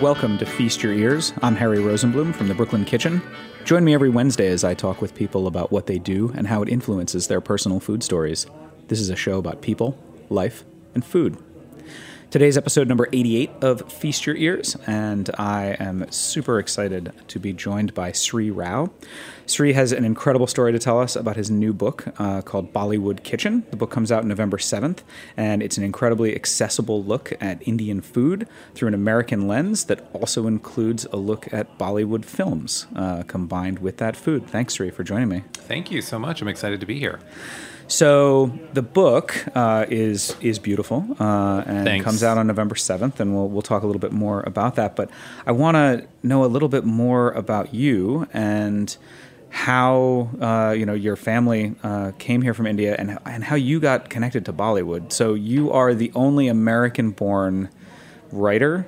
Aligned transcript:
Welcome 0.00 0.38
to 0.38 0.46
Feast 0.46 0.84
Your 0.84 0.92
Ears. 0.92 1.32
I'm 1.42 1.56
Harry 1.56 1.78
Rosenblum 1.78 2.32
from 2.32 2.46
the 2.46 2.54
Brooklyn 2.54 2.84
Kitchen. 2.84 3.20
Join 3.64 3.82
me 3.82 3.94
every 3.94 4.10
Wednesday 4.10 4.46
as 4.46 4.62
I 4.62 4.72
talk 4.72 5.02
with 5.02 5.12
people 5.12 5.48
about 5.48 5.72
what 5.72 5.86
they 5.86 5.98
do 5.98 6.32
and 6.36 6.46
how 6.46 6.62
it 6.62 6.68
influences 6.68 7.26
their 7.26 7.40
personal 7.40 7.80
food 7.80 8.04
stories. 8.04 8.46
This 8.86 9.00
is 9.00 9.10
a 9.10 9.16
show 9.16 9.38
about 9.38 9.60
people, 9.60 9.98
life, 10.30 10.62
and 10.94 11.04
food. 11.04 11.36
Today's 12.30 12.58
episode 12.58 12.88
number 12.88 13.08
88 13.10 13.50
of 13.62 13.90
Feast 13.90 14.26
Your 14.26 14.36
Ears, 14.36 14.76
and 14.86 15.30
I 15.38 15.78
am 15.80 16.12
super 16.12 16.58
excited 16.58 17.10
to 17.28 17.38
be 17.38 17.54
joined 17.54 17.94
by 17.94 18.12
Sri 18.12 18.50
Rao. 18.50 18.90
Sri 19.46 19.72
has 19.72 19.92
an 19.92 20.04
incredible 20.04 20.46
story 20.46 20.72
to 20.72 20.78
tell 20.78 21.00
us 21.00 21.16
about 21.16 21.36
his 21.36 21.50
new 21.50 21.72
book 21.72 22.04
uh, 22.18 22.42
called 22.42 22.70
Bollywood 22.70 23.22
Kitchen. 23.22 23.64
The 23.70 23.78
book 23.78 23.90
comes 23.90 24.12
out 24.12 24.26
November 24.26 24.58
7th, 24.58 24.98
and 25.38 25.62
it's 25.62 25.78
an 25.78 25.84
incredibly 25.84 26.34
accessible 26.34 27.02
look 27.02 27.32
at 27.40 27.66
Indian 27.66 28.02
food 28.02 28.46
through 28.74 28.88
an 28.88 28.94
American 28.94 29.48
lens 29.48 29.86
that 29.86 30.06
also 30.12 30.46
includes 30.46 31.06
a 31.06 31.16
look 31.16 31.50
at 31.50 31.78
Bollywood 31.78 32.26
films 32.26 32.88
uh, 32.94 33.22
combined 33.22 33.78
with 33.78 33.96
that 33.96 34.16
food. 34.16 34.46
Thanks, 34.46 34.74
Sri, 34.74 34.90
for 34.90 35.02
joining 35.02 35.30
me. 35.30 35.44
Thank 35.54 35.90
you 35.90 36.02
so 36.02 36.18
much. 36.18 36.42
I'm 36.42 36.48
excited 36.48 36.78
to 36.80 36.86
be 36.86 36.98
here. 36.98 37.20
So 37.88 38.52
the 38.74 38.82
book 38.82 39.46
uh, 39.54 39.86
is 39.88 40.36
is 40.42 40.58
beautiful 40.58 41.06
uh, 41.18 41.62
and 41.66 41.86
Thanks. 41.86 42.04
comes 42.04 42.22
out 42.22 42.36
on 42.36 42.46
November 42.46 42.76
seventh, 42.76 43.18
and 43.18 43.34
we'll 43.34 43.48
we'll 43.48 43.62
talk 43.62 43.82
a 43.82 43.86
little 43.86 44.00
bit 44.00 44.12
more 44.12 44.42
about 44.42 44.76
that. 44.76 44.94
But 44.94 45.10
I 45.46 45.52
want 45.52 45.76
to 45.76 46.06
know 46.22 46.44
a 46.44 46.46
little 46.46 46.68
bit 46.68 46.84
more 46.84 47.30
about 47.32 47.72
you 47.72 48.28
and 48.34 48.94
how 49.48 50.28
uh, 50.38 50.74
you 50.76 50.84
know 50.84 50.92
your 50.92 51.16
family 51.16 51.74
uh, 51.82 52.12
came 52.18 52.42
here 52.42 52.52
from 52.52 52.66
India 52.66 52.94
and 52.98 53.18
and 53.24 53.42
how 53.42 53.56
you 53.56 53.80
got 53.80 54.10
connected 54.10 54.44
to 54.44 54.52
Bollywood. 54.52 55.10
So 55.10 55.32
you 55.32 55.72
are 55.72 55.94
the 55.94 56.12
only 56.14 56.48
American-born 56.48 57.70
writer 58.30 58.86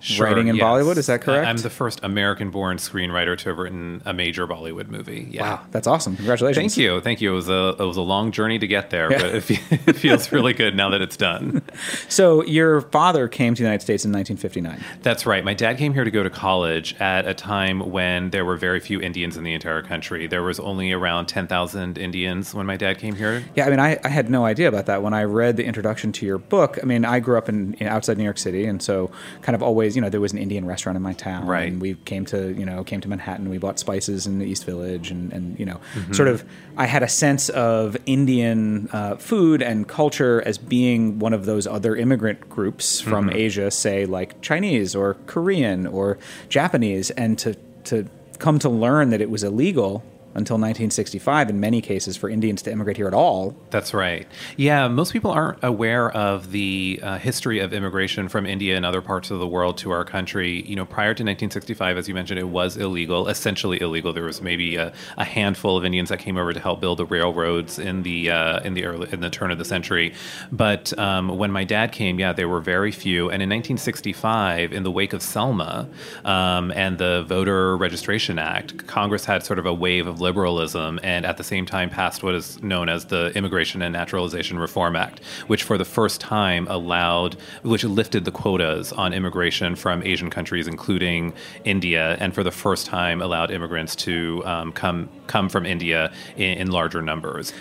Sure, 0.00 0.26
writing 0.26 0.48
in 0.48 0.56
yes. 0.56 0.64
Bollywood. 0.64 0.96
Is 0.96 1.06
that 1.06 1.20
correct? 1.20 1.46
I'm 1.46 1.56
the 1.58 1.70
first 1.70 2.00
American-born 2.02 2.78
screenwriter 2.78 3.36
to 3.38 3.48
have 3.50 3.58
written 3.58 4.02
a 4.04 4.12
major 4.12 4.46
Bollywood 4.46 4.88
movie. 4.88 5.28
Yeah. 5.30 5.42
Wow, 5.42 5.60
that's 5.70 5.86
awesome! 5.86 6.16
Congratulations. 6.16 6.74
Thank 6.74 6.76
you, 6.76 7.00
thank 7.00 7.20
you. 7.20 7.32
It 7.32 7.34
was 7.34 7.48
a 7.48 7.76
it 7.78 7.84
was 7.84 7.96
a 7.96 8.02
long 8.02 8.32
journey 8.32 8.58
to 8.58 8.66
get 8.66 8.90
there, 8.90 9.08
but 9.10 9.22
it, 9.22 9.50
it 9.88 9.96
feels 9.96 10.32
really 10.32 10.52
good 10.52 10.76
now 10.76 10.90
that 10.90 11.00
it's 11.00 11.16
done. 11.16 11.62
So 12.08 12.44
your 12.44 12.82
father 12.82 13.28
came 13.28 13.54
to 13.54 13.62
the 13.62 13.64
United 13.64 13.82
States 13.82 14.04
in 14.04 14.12
1959. 14.12 14.82
That's 15.02 15.26
right. 15.26 15.44
My 15.44 15.54
dad 15.54 15.78
came 15.78 15.94
here 15.94 16.04
to 16.04 16.10
go 16.10 16.22
to 16.22 16.30
college 16.30 16.94
at 17.00 17.26
a 17.26 17.34
time 17.34 17.90
when 17.90 18.30
there 18.30 18.44
were 18.44 18.56
very 18.56 18.80
few 18.80 19.00
Indians 19.00 19.36
in 19.36 19.44
the 19.44 19.54
entire 19.54 19.82
country. 19.82 20.26
There 20.26 20.42
was 20.42 20.60
only 20.60 20.92
around 20.92 21.26
ten 21.26 21.46
thousand 21.46 21.98
Indians 21.98 22.54
when 22.54 22.66
my 22.66 22.76
dad 22.76 22.98
came 22.98 23.14
here. 23.14 23.44
Yeah, 23.54 23.66
I 23.66 23.70
mean, 23.70 23.80
I, 23.80 23.98
I 24.04 24.08
had 24.08 24.30
no 24.30 24.44
idea 24.44 24.68
about 24.68 24.86
that 24.86 25.02
when 25.02 25.14
I 25.14 25.24
read 25.24 25.56
the 25.56 25.64
introduction 25.64 26.12
to 26.12 26.26
your 26.26 26.38
book. 26.38 26.78
I 26.82 26.86
mean, 26.86 27.04
I 27.04 27.20
grew 27.20 27.38
up 27.38 27.48
in, 27.48 27.74
in 27.74 27.86
outside 27.86 28.18
New 28.18 28.24
York 28.24 28.38
City, 28.38 28.66
and 28.66 28.82
so 28.82 29.10
kind 29.42 29.54
of 29.54 29.62
always, 29.62 29.89
you 29.96 30.02
know, 30.02 30.08
there 30.08 30.20
was 30.20 30.32
an 30.32 30.38
Indian 30.38 30.64
restaurant 30.66 30.96
in 30.96 31.02
my 31.02 31.12
town, 31.12 31.46
Right. 31.46 31.70
And 31.70 31.80
we 31.80 31.94
came 31.94 32.24
to, 32.26 32.52
you 32.52 32.64
know, 32.64 32.84
came 32.84 33.00
to 33.00 33.08
Manhattan. 33.08 33.48
We 33.48 33.58
bought 33.58 33.78
spices 33.78 34.26
in 34.26 34.38
the 34.38 34.46
East 34.46 34.64
Village, 34.64 35.10
and, 35.10 35.32
and 35.32 35.58
you 35.58 35.66
know, 35.66 35.80
sort 36.12 36.28
of, 36.28 36.44
I 36.76 36.86
had 36.86 37.02
a 37.02 37.08
sense 37.08 37.48
of 37.50 37.96
Indian 38.06 38.88
uh, 38.92 39.16
food 39.16 39.62
and 39.62 39.86
culture 39.86 40.42
as 40.46 40.58
being 40.58 41.18
one 41.18 41.32
of 41.32 41.46
those 41.46 41.66
other 41.66 41.96
immigrant 41.96 42.48
groups 42.48 43.00
from 43.00 43.30
Asia, 43.30 43.70
say 43.70 44.06
like 44.06 44.40
Chinese 44.40 44.94
or 44.94 45.14
Korean 45.26 45.86
or 45.86 46.18
Japanese, 46.48 47.10
and 47.10 47.38
to 47.38 47.54
to 47.84 48.06
come 48.38 48.58
to 48.58 48.68
learn 48.68 49.10
that 49.10 49.20
it 49.20 49.30
was 49.30 49.44
illegal 49.44 50.02
until 50.34 50.54
1965 50.54 51.50
in 51.50 51.58
many 51.60 51.80
cases 51.80 52.16
for 52.16 52.28
Indians 52.28 52.62
to 52.62 52.72
immigrate 52.72 52.96
here 52.96 53.08
at 53.08 53.14
all. 53.14 53.56
That's 53.70 53.92
right. 53.92 54.26
Yeah, 54.56 54.88
most 54.88 55.12
people 55.12 55.30
aren't 55.30 55.58
aware 55.62 56.10
of 56.10 56.52
the 56.52 57.00
uh, 57.02 57.18
history 57.18 57.58
of 57.58 57.72
immigration 57.72 58.28
from 58.28 58.46
India 58.46 58.76
and 58.76 58.86
other 58.86 59.02
parts 59.02 59.30
of 59.30 59.40
the 59.40 59.46
world 59.46 59.76
to 59.78 59.90
our 59.90 60.04
country. 60.04 60.62
You 60.62 60.76
know, 60.76 60.84
prior 60.84 61.14
to 61.14 61.22
1965, 61.22 61.98
as 61.98 62.08
you 62.08 62.14
mentioned, 62.14 62.38
it 62.38 62.48
was 62.48 62.76
illegal, 62.76 63.28
essentially 63.28 63.80
illegal. 63.80 64.12
There 64.12 64.24
was 64.24 64.40
maybe 64.40 64.76
a, 64.76 64.92
a 65.16 65.24
handful 65.24 65.76
of 65.76 65.84
Indians 65.84 66.10
that 66.10 66.18
came 66.18 66.36
over 66.36 66.52
to 66.52 66.60
help 66.60 66.80
build 66.80 66.98
the 66.98 67.06
railroads 67.06 67.78
in 67.78 68.02
the 68.02 68.30
uh, 68.30 68.60
in 68.60 68.74
the 68.74 68.84
early 68.84 69.08
in 69.12 69.20
the 69.20 69.30
turn 69.30 69.50
of 69.50 69.58
the 69.58 69.64
century. 69.64 70.14
But 70.52 70.96
um, 70.98 71.28
when 71.28 71.50
my 71.50 71.64
dad 71.64 71.92
came, 71.92 72.20
yeah, 72.20 72.32
there 72.32 72.48
were 72.48 72.60
very 72.60 72.92
few. 72.92 73.24
And 73.24 73.42
in 73.42 73.48
1965, 73.48 74.72
in 74.72 74.82
the 74.82 74.90
wake 74.90 75.12
of 75.12 75.22
Selma 75.22 75.88
um, 76.24 76.70
and 76.72 76.98
the 76.98 77.24
Voter 77.24 77.76
Registration 77.76 78.38
Act, 78.38 78.86
Congress 78.86 79.24
had 79.24 79.44
sort 79.44 79.58
of 79.58 79.66
a 79.66 79.74
wave 79.74 80.06
of 80.06 80.20
liberalism 80.30 81.00
and 81.02 81.26
at 81.26 81.36
the 81.38 81.42
same 81.42 81.66
time 81.66 81.90
passed 81.90 82.22
what 82.22 82.36
is 82.36 82.62
known 82.62 82.88
as 82.88 83.06
the 83.06 83.32
Immigration 83.34 83.82
and 83.82 83.92
Naturalization 83.92 84.60
Reform 84.60 84.94
Act, 84.94 85.18
which 85.48 85.64
for 85.64 85.76
the 85.76 85.84
first 85.84 86.20
time 86.20 86.68
allowed, 86.68 87.36
which 87.62 87.82
lifted 87.82 88.24
the 88.24 88.30
quotas 88.30 88.92
on 88.92 89.12
immigration 89.12 89.74
from 89.74 90.04
Asian 90.04 90.30
countries, 90.30 90.68
including 90.68 91.32
India, 91.64 92.16
and 92.20 92.32
for 92.32 92.44
the 92.44 92.52
first 92.52 92.86
time 92.86 93.20
allowed 93.20 93.50
immigrants 93.50 93.96
to 93.96 94.40
um, 94.46 94.70
come 94.70 95.08
come 95.26 95.48
from 95.48 95.66
India 95.66 96.12
in, 96.36 96.58
in 96.58 96.70
larger 96.70 97.02
numbers. 97.02 97.52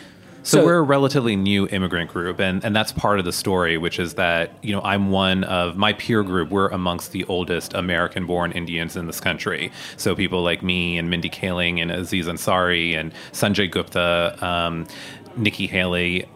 So, 0.50 0.62
So- 0.62 0.66
we're 0.66 0.78
a 0.80 0.82
relatively 0.82 1.36
new 1.36 1.68
immigrant 1.68 2.10
group, 2.10 2.40
and, 2.40 2.66
and 2.66 2.76
that's 2.76 2.92
part 2.92 3.20
of 3.20 3.26
the 3.26 3.32
story, 3.32 3.78
which 3.78 4.00
is 4.00 4.16
that 4.16 4.52
you 4.64 4.74
know 4.74 4.82
I'm 4.82 5.12
one 5.12 5.44
of 5.44 5.78
my 5.78 5.94
peer 5.94 6.24
group. 6.24 6.50
We're 6.50 6.70
amongst 6.70 7.12
the 7.12 7.24
oldest 7.26 7.76
American-born 7.76 8.54
Indians 8.54 8.98
in 8.98 9.06
this 9.06 9.20
country. 9.20 9.72
So 9.96 10.16
people 10.16 10.42
like 10.42 10.64
me 10.64 10.98
and 10.98 11.08
Mindy 11.08 11.30
Kaling 11.30 11.80
and 11.80 11.92
Aziz 11.92 12.26
Ansari 12.26 13.00
and 13.00 13.14
Sanjay 13.32 13.70
Gupta, 13.70 14.36
um, 14.44 14.88
Nikki 15.36 15.68
Haley, 15.68 16.28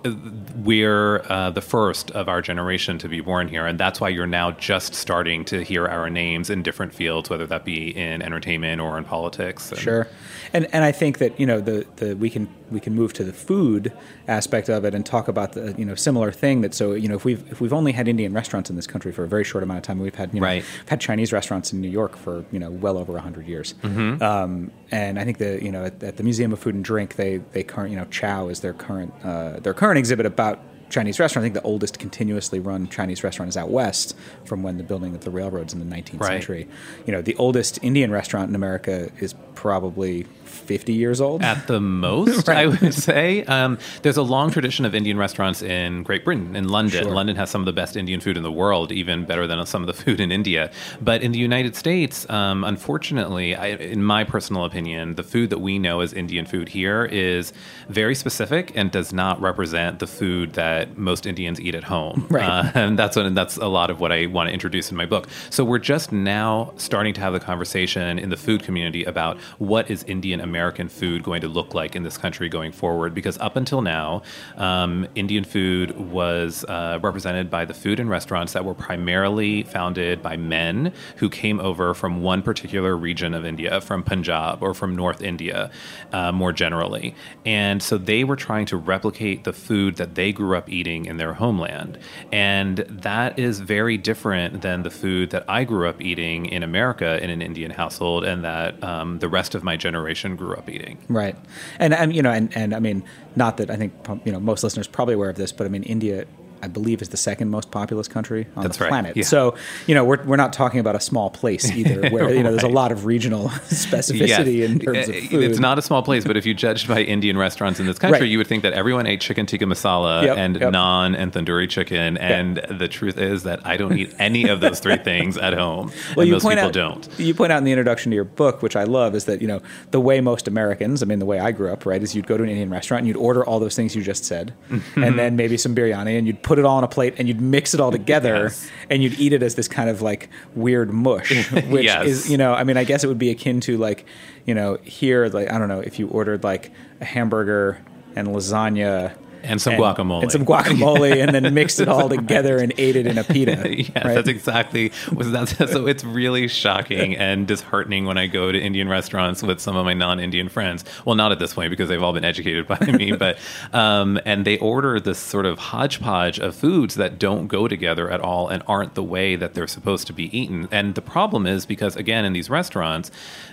we're 0.58 1.24
uh, 1.30 1.50
the 1.52 1.62
first 1.62 2.12
of 2.12 2.30
our 2.30 2.42
generation 2.42 2.98
to 3.00 3.10
be 3.10 3.22
born 3.22 3.48
here, 3.48 3.66
and 3.66 3.80
that's 3.80 4.00
why 4.00 4.10
you're 4.10 4.28
now 4.28 4.52
just 4.52 4.94
starting 4.94 5.44
to 5.46 5.64
hear 5.64 5.88
our 5.88 6.10
names 6.10 6.50
in 6.50 6.64
different 6.64 6.94
fields, 6.94 7.30
whether 7.30 7.46
that 7.48 7.66
be 7.66 7.96
in 7.96 8.22
entertainment 8.22 8.82
or 8.82 8.98
in 8.98 9.04
politics. 9.04 9.72
And 9.72 9.80
sure, 9.80 10.08
and 10.54 10.68
and 10.74 10.84
I 10.84 10.92
think 10.92 11.18
that 11.18 11.40
you 11.40 11.46
know 11.46 11.60
the 11.60 11.86
the 11.98 12.16
we 12.16 12.30
can 12.30 12.48
we 12.72 12.80
can 12.80 12.96
move 12.96 13.14
to 13.14 13.24
the 13.24 13.34
food 13.34 13.94
aspect 14.28 14.70
of 14.70 14.86
it 14.86 14.96
and 14.96 15.06
talk 15.06 15.28
about 15.28 15.54
the 15.54 15.74
you 15.78 15.86
know 15.86 15.96
similar 15.96 16.32
thing 16.32 16.62
that 16.62 16.74
so 16.74 16.94
you 16.94 17.08
know 17.08 17.16
if 17.16 17.26
we've 17.26 17.52
if 17.52 17.62
we've 17.62 17.74
only 17.74 17.92
had 17.92 18.08
Indian 18.08 18.34
restaurants 18.34 18.70
in 18.70 18.76
this 18.76 18.88
country 18.88 19.12
for 19.12 19.24
a 19.24 19.28
very 19.28 19.44
short 19.44 19.64
amount 19.64 19.78
of 19.78 19.84
time, 19.84 20.00
we've 20.00 20.16
had 20.16 20.34
you 20.34 20.40
know 20.40 20.48
right. 20.48 20.64
we've 20.64 20.90
had 20.90 21.02
Chinese 21.02 21.34
restaurants 21.34 21.74
in 21.74 21.82
New 21.82 21.90
York 21.90 22.16
for 22.16 22.46
you 22.52 22.60
know 22.60 22.72
well 22.72 22.98
over 22.98 23.18
hundred 23.18 23.48
years, 23.48 23.76
mm-hmm. 23.84 24.22
um, 24.22 24.72
and 24.94 25.18
I 25.20 25.26
think 25.26 25.40
that 25.40 25.64
you 25.64 25.72
know 25.72 25.86
at, 25.86 26.04
at, 26.04 26.18
the 26.18 26.24
Museum 26.24 26.54
of 26.54 26.60
Food 26.60 26.76
and 26.76 26.86
Drink 26.86 27.16
they 27.16 27.38
they 27.52 27.64
current 27.64 27.90
you 27.90 27.98
know 27.98 28.06
Chow 28.06 28.48
is 28.48 28.60
their 28.60 28.74
current 28.74 29.12
uh, 29.24 29.60
their 29.60 29.74
current 29.74 29.98
exhibit 29.98 30.26
about 30.26 30.60
Chinese 30.90 31.20
restaurant. 31.20 31.44
I 31.44 31.46
think 31.46 31.56
the 31.56 31.68
oldest 31.68 32.00
continuously 32.00 32.60
run 32.60 32.88
Chinese 32.88 33.24
restaurant 33.24 33.50
is 33.50 33.58
out 33.58 33.70
west 33.70 34.16
from 34.46 34.64
when 34.64 34.78
the 34.78 34.84
building 34.84 35.16
of 35.16 35.24
the 35.24 35.32
railroads 35.32 35.74
in 35.74 35.80
the 35.80 35.96
19th 35.96 36.20
right. 36.20 36.28
century. 36.28 36.68
You 37.06 37.14
know, 37.14 37.22
the 37.22 37.36
oldest 37.36 37.80
Indian 37.82 38.12
restaurant 38.12 38.50
in 38.50 38.56
America 38.56 39.10
is 39.20 39.34
probably 39.56 40.26
50 40.64 40.94
years 40.94 41.22
old. 41.22 41.42
At 41.42 41.68
the 41.68 41.80
most, 41.80 42.48
right. 42.48 42.58
I 42.58 42.66
would 42.68 42.94
say. 42.94 43.44
Um, 43.46 43.78
there's 44.02 44.18
a 44.18 44.24
long 44.24 44.52
tradition 44.52 44.86
of 44.86 44.96
Indian 44.96 45.18
restaurants 45.18 45.62
in 45.62 46.04
Great 46.04 46.24
Britain, 46.24 46.56
in 46.56 46.70
London. 46.70 47.04
Sure. 47.04 47.14
London 47.14 47.36
has 47.36 47.50
some 47.50 47.62
of 47.62 47.66
the 47.66 47.74
best 47.74 47.96
Indian 47.96 48.20
food 48.20 48.38
in 48.38 48.44
the 48.44 48.52
world, 48.52 48.92
even 48.92 49.26
better 49.26 49.48
than 49.48 49.64
some 49.66 49.82
of 49.82 49.88
the 49.88 49.94
food 49.94 50.20
in 50.20 50.32
India. 50.32 50.72
But 51.02 51.22
in 51.22 51.32
the 51.32 51.40
United 51.40 51.76
States, 51.76 52.30
um, 52.30 52.64
unfortunately, 52.64 53.56
I, 53.56 53.68
in 53.68 54.04
my 54.04 54.24
personal 54.24 54.66
opinion, 54.66 55.16
the 55.16 55.24
food 55.24 55.50
that 55.50 55.60
we 55.60 55.80
know 55.80 56.00
as 56.02 56.14
Indian 56.14 56.46
food 56.46 56.70
here 56.70 57.06
is 57.06 57.54
very 57.90 58.16
specific 58.16 58.72
and 58.76 58.92
does 58.92 59.14
not 59.14 59.42
represent 59.42 60.00
the 60.00 60.08
food 60.08 60.54
that 60.54 60.73
most 60.96 61.26
Indians 61.26 61.60
eat 61.60 61.76
at 61.76 61.84
home. 61.84 62.28
Right. 62.34 62.50
Uh, 62.50 62.72
and 62.74 62.98
that's, 62.98 63.16
what, 63.16 63.36
that's 63.36 63.58
a 63.58 63.68
lot 63.68 63.92
of 63.92 64.00
what 64.00 64.12
I 64.12 64.26
want 64.26 64.48
to 64.48 64.54
introduce 64.54 64.90
in 64.90 64.98
my 64.98 65.06
book. 65.06 65.28
So 65.52 65.64
we're 65.64 65.78
just 65.78 66.12
now 66.12 66.74
starting 66.78 67.14
to 67.14 67.22
have 67.22 67.34
the 67.34 67.40
conversation 67.40 68.18
in 68.18 68.30
the 68.30 68.38
food 68.38 68.64
community 68.64 69.04
about 69.04 69.38
what 69.60 69.92
is 69.92 70.04
Indian 70.06 70.42
American 70.42 70.90
food 70.90 71.22
going 71.22 71.42
to 71.42 71.48
look 71.48 71.76
like 71.76 71.96
in 71.96 72.02
this 72.02 72.18
country 72.18 72.50
going 72.50 72.72
forward? 72.72 73.14
Because 73.14 73.38
up 73.38 73.56
until 73.56 73.82
now, 73.82 74.24
um, 74.58 75.08
Indian 75.14 75.44
food 75.44 75.92
was 76.00 76.66
uh, 76.68 76.98
represented 77.04 77.52
by 77.52 77.66
the 77.66 77.74
food 77.74 78.00
and 78.00 78.10
restaurants 78.10 78.54
that 78.54 78.66
were 78.66 78.74
primarily 78.74 79.62
founded 79.64 80.24
by 80.24 80.36
men 80.36 80.92
who 81.18 81.30
came 81.30 81.60
over 81.60 81.94
from 81.94 82.24
one 82.24 82.42
particular 82.42 82.98
region 82.98 83.34
of 83.34 83.46
India, 83.46 83.80
from 83.82 84.02
Punjab 84.02 84.64
or 84.64 84.74
from 84.74 84.96
North 84.96 85.22
India, 85.22 85.70
uh, 86.12 86.32
more 86.32 86.52
generally. 86.52 87.16
And 87.46 87.84
so 87.84 87.98
they 87.98 88.24
were 88.24 88.36
trying 88.36 88.66
to 88.68 88.78
replicate 88.78 89.44
the 89.44 89.54
food 89.54 89.98
that 89.98 90.16
they 90.16 90.32
grew 90.32 90.58
up 90.58 90.63
eating 90.70 91.06
in 91.06 91.18
their 91.18 91.34
homeland. 91.34 91.98
And 92.32 92.78
that 92.90 93.38
is 93.40 93.60
very 93.60 93.98
different 93.98 94.62
than 94.62 94.84
the 94.84 94.90
food 94.90 95.30
that 95.32 95.46
I 95.50 95.64
grew 95.64 95.88
up 95.88 96.02
eating 96.02 96.46
in 96.46 96.64
America 96.64 97.22
in 97.24 97.30
an 97.30 97.42
Indian 97.42 97.72
household 97.72 98.24
and 98.24 98.44
that 98.44 98.84
um, 98.84 99.20
the 99.20 99.30
rest 99.30 99.56
of 99.56 99.64
my 99.64 99.78
generation 99.78 100.36
grew 100.36 100.56
up 100.56 100.70
eating. 100.70 100.98
Right, 101.10 101.36
and 101.80 101.94
and 101.94 102.16
you 102.16 102.22
know, 102.22 102.32
and 102.32 102.56
and 102.56 102.74
I 102.74 102.80
mean, 102.80 103.04
not 103.36 103.58
that 103.58 103.70
I 103.70 103.76
think 103.76 103.94
you 104.26 104.32
know 104.32 104.40
most 104.40 104.64
listeners 104.64 104.88
probably 104.88 105.16
aware 105.16 105.30
of 105.30 105.36
this, 105.36 105.52
but 105.52 105.66
I 105.66 105.70
mean, 105.70 105.84
India 105.84 106.26
I 106.64 106.68
believe 106.68 107.02
is 107.02 107.10
the 107.10 107.18
second 107.18 107.50
most 107.50 107.72
populous 107.72 108.08
country 108.08 108.48
on 108.56 108.64
That's 108.64 108.78
the 108.78 108.86
right. 108.86 108.90
planet. 108.90 109.18
Yeah. 109.18 109.24
So, 109.24 109.56
you 109.86 109.94
know, 109.96 110.06
we're, 110.06 110.24
we're 110.24 110.38
not 110.38 110.54
talking 110.54 110.80
about 110.80 110.96
a 110.96 111.00
small 111.02 111.30
place 111.30 111.70
either, 111.80 112.10
where, 112.10 112.34
you 112.34 112.42
know, 112.42 112.52
there's 112.52 112.64
a 112.64 112.68
lot 112.70 112.92
of 112.94 113.06
regional 113.06 113.50
specificity 113.70 114.58
Yes. 114.60 114.70
in 114.72 114.80
terms 114.80 115.10
of 115.10 115.16
Uh, 115.16 115.20
food. 115.28 115.44
It's 115.44 115.60
not 115.60 115.78
a 115.78 115.82
small 115.82 116.02
place, 116.04 116.24
but 116.24 116.38
if 116.38 116.46
you 116.46 116.54
judged 116.54 116.88
by 116.88 117.02
Indian 117.02 117.38
restaurants 117.38 117.80
in 117.80 117.86
this 117.86 118.00
country, 118.00 118.22
Right. 118.22 118.30
you 118.30 118.38
would 118.38 118.48
think 118.48 118.64
that 118.64 118.74
everyone 118.74 119.06
ate 119.08 119.20
chicken 119.22 119.46
tikka 119.46 119.66
masala 119.66 120.24
Yep, 120.24 120.38
and 120.38 120.60
yep. 120.60 120.72
naan 120.74 121.16
and 121.18 121.32
tandoori 121.34 121.70
chicken. 121.70 122.18
And 122.18 122.62
the 122.70 122.88
truth 122.88 123.18
is 123.18 123.44
that 123.44 123.60
I 123.66 123.76
don't 123.78 123.98
eat 123.98 124.14
any 124.20 124.48
of 124.48 124.62
those 124.62 124.80
three 124.80 124.98
things 125.12 125.38
at 125.38 125.54
home. 125.54 125.92
and 126.18 126.32
most 126.32 126.44
people 126.48 126.66
out, 126.66 126.74
don't. 126.74 127.10
You 127.18 127.34
point 127.34 127.52
out 127.52 127.58
in 127.58 127.64
the 127.66 127.72
introduction 127.72 128.12
to 128.12 128.16
your 128.16 128.24
book, 128.24 128.62
which 128.62 128.76
I 128.76 128.84
love, 128.86 129.16
is 129.16 129.26
that 129.26 129.42
you 129.42 129.48
know 129.48 129.62
the 129.92 130.00
way 130.00 130.22
most 130.22 130.48
Americans, 130.48 131.04
I 131.04 131.06
mean, 131.06 131.20
the 131.20 131.26
way 131.26 131.40
I 131.40 131.52
grew 131.52 131.72
up, 131.72 131.86
right, 131.86 132.02
is 132.02 132.16
you'd 132.16 132.28
go 132.28 132.38
to 132.38 132.44
an 132.44 132.50
Indian 132.50 132.70
restaurant 132.70 133.00
and 133.02 133.08
you'd 133.08 133.18
order 133.18 133.44
all 133.46 133.60
those 133.60 133.76
things 133.76 133.96
you 133.96 134.02
just 134.02 134.24
said, 134.26 134.54
and 134.96 135.20
then 135.20 135.36
maybe 135.36 135.58
some 135.58 135.76
biryani, 135.76 136.18
and 136.18 136.28
you'd 136.28 136.42
put 136.44 136.53
it 136.60 136.66
all 136.66 136.78
on 136.78 136.84
a 136.84 136.88
plate 136.88 137.16
and 137.18 137.28
you'd 137.28 137.42
mix 137.42 137.74
it 137.74 137.80
all 137.80 137.92
together, 138.00 138.44
Yes. 138.44 138.70
and 138.90 139.02
you'd 139.04 139.20
eat 139.20 139.34
it 139.34 139.44
as 139.44 139.56
this 139.56 139.68
kind 139.68 139.90
of 139.90 140.02
like 140.02 140.30
weird 140.56 140.92
mush, 140.92 141.30
which 141.68 141.86
Yes. 141.86 142.08
is 142.08 142.32
you 142.32 142.38
know, 142.38 142.54
I 142.54 142.64
mean, 142.64 142.78
I 142.78 142.84
guess 142.84 143.04
it 143.04 143.08
would 143.08 143.20
be 143.20 143.30
akin 143.30 143.60
to 143.62 143.78
like, 143.78 144.06
you 144.46 144.54
know, 144.56 144.78
here, 144.84 145.28
like 145.28 145.52
I 145.52 145.58
don't 145.58 145.68
know, 145.70 145.80
if 145.80 146.00
you 146.00 146.08
ordered 146.08 146.44
like 146.44 146.72
a 147.02 147.06
hamburger 147.06 147.80
and 148.16 148.28
lasagna. 148.30 149.16
And 149.44 149.62
some 149.62 149.74
guacamole. 149.74 150.24
and 150.24 150.32
some 150.32 150.46
guacamole, 150.46 151.22
and 151.22 151.34
then 151.34 151.54
mixed 151.54 151.80
it 151.80 151.88
all 151.88 152.10
together 152.10 152.58
and 152.58 152.74
ate 152.78 152.96
it 152.96 153.06
in 153.06 153.18
a 153.18 153.24
pita. 153.24 153.76
yes, 153.78 153.92
right? 153.96 154.16
that's 154.16 154.28
exactly. 154.28 154.92
Was 155.14 155.32
that 155.32 155.50
so? 155.70 155.88
It's 155.88 156.04
really 156.04 156.48
shocking 156.48 157.16
and 157.16 157.48
disheartening 157.48 158.06
when 158.06 158.18
I 158.18 158.28
go 158.28 158.52
to 158.52 158.60
Indian 158.60 158.88
restaurants 158.90 159.44
with 159.44 159.60
some 159.60 159.76
of 159.76 159.86
my 159.86 159.94
non-Indian 159.94 160.50
friends. 160.50 160.86
Well, 161.06 161.16
not 161.16 161.32
at 161.32 161.40
this 161.40 161.54
point 161.54 161.70
because 161.70 161.90
they've 161.90 162.02
all 162.02 162.14
been 162.14 162.26
educated 162.26 162.68
by 162.68 162.80
me, 162.80 163.12
but 163.18 163.38
um, 163.74 164.20
and 164.26 164.46
they 164.46 164.58
order 164.60 165.00
this 165.00 165.20
sort 165.20 165.46
of 165.46 165.60
hodgepodge 165.60 166.40
of 166.40 166.56
foods 166.56 166.96
that 166.96 167.20
don't 167.20 167.48
go 167.48 167.68
together 167.68 168.10
at 168.10 168.22
all 168.22 168.48
and 168.48 168.64
aren't 168.68 168.96
the 168.96 169.04
way 169.04 169.36
that 169.36 169.54
they're 169.54 169.68
supposed 169.68 170.08
to 170.08 170.14
be 170.14 170.36
eaten. 170.38 170.68
And 170.72 170.96
the 170.96 171.02
problem 171.02 171.46
is 171.46 171.66
because 171.66 171.96
again, 171.96 172.26
in 172.26 172.34
these 172.34 172.50
restaurants, 172.50 173.12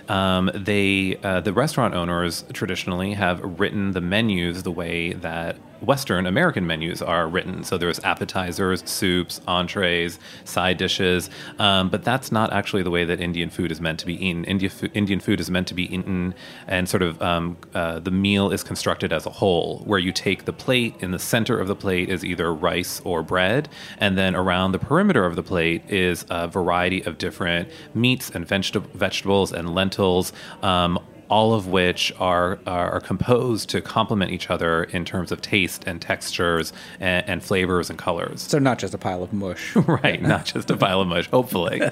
um, 0.09 0.51
they 0.53 1.17
uh, 1.23 1.41
the 1.41 1.53
restaurant 1.53 1.93
owners 1.93 2.43
traditionally 2.53 3.13
have 3.13 3.59
written 3.59 3.91
the 3.91 4.01
menus 4.01 4.63
the 4.63 4.71
way 4.71 5.13
that 5.13 5.57
Western 5.81 6.27
American 6.27 6.65
menus 6.67 7.01
are 7.01 7.27
written. 7.27 7.63
So 7.63 7.77
there's 7.77 7.99
appetizers, 7.99 8.87
soups, 8.89 9.41
entrees, 9.47 10.19
side 10.45 10.77
dishes, 10.77 11.29
um, 11.59 11.89
but 11.89 12.03
that's 12.03 12.31
not 12.31 12.53
actually 12.53 12.83
the 12.83 12.91
way 12.91 13.03
that 13.05 13.19
Indian 13.19 13.49
food 13.49 13.71
is 13.71 13.81
meant 13.81 13.99
to 13.99 14.05
be 14.05 14.13
eaten. 14.25 14.43
India 14.45 14.69
fo- 14.69 14.87
Indian 14.93 15.19
food 15.19 15.39
is 15.39 15.49
meant 15.49 15.67
to 15.67 15.73
be 15.73 15.93
eaten, 15.93 16.33
and 16.67 16.87
sort 16.87 17.01
of 17.01 17.21
um, 17.21 17.57
uh, 17.73 17.99
the 17.99 18.11
meal 18.11 18.51
is 18.51 18.63
constructed 18.63 19.11
as 19.11 19.25
a 19.25 19.29
whole, 19.29 19.79
where 19.79 19.99
you 19.99 20.11
take 20.11 20.45
the 20.45 20.53
plate. 20.53 20.95
In 20.99 21.11
the 21.11 21.19
center 21.19 21.59
of 21.59 21.67
the 21.67 21.75
plate 21.75 22.09
is 22.09 22.23
either 22.23 22.53
rice 22.53 23.01
or 23.03 23.23
bread, 23.23 23.67
and 23.97 24.17
then 24.17 24.35
around 24.35 24.71
the 24.71 24.79
perimeter 24.79 25.25
of 25.25 25.35
the 25.35 25.43
plate 25.43 25.89
is 25.89 26.25
a 26.29 26.47
variety 26.47 27.01
of 27.01 27.17
different 27.17 27.69
meats 27.93 28.29
and 28.29 28.47
veget- 28.47 28.87
vegetables 28.93 29.51
and 29.51 29.73
lentils. 29.73 30.31
Um, 30.61 30.99
all 31.31 31.53
of 31.53 31.65
which 31.65 32.11
are, 32.19 32.59
are 32.67 32.99
composed 32.99 33.69
to 33.69 33.81
complement 33.81 34.31
each 34.31 34.49
other 34.49 34.83
in 34.83 35.05
terms 35.05 35.31
of 35.31 35.41
taste 35.41 35.81
and 35.87 36.01
textures 36.01 36.73
and, 36.99 37.27
and 37.27 37.41
flavors 37.41 37.89
and 37.89 37.97
colors. 37.97 38.41
So 38.41 38.59
not 38.59 38.79
just 38.79 38.93
a 38.93 38.97
pile 38.97 39.23
of 39.23 39.31
mush. 39.31 39.73
right, 39.75 40.21
not 40.21 40.43
just 40.43 40.69
a 40.69 40.75
pile 40.75 40.99
of 40.99 41.07
mush, 41.07 41.27
hopefully. 41.29 41.81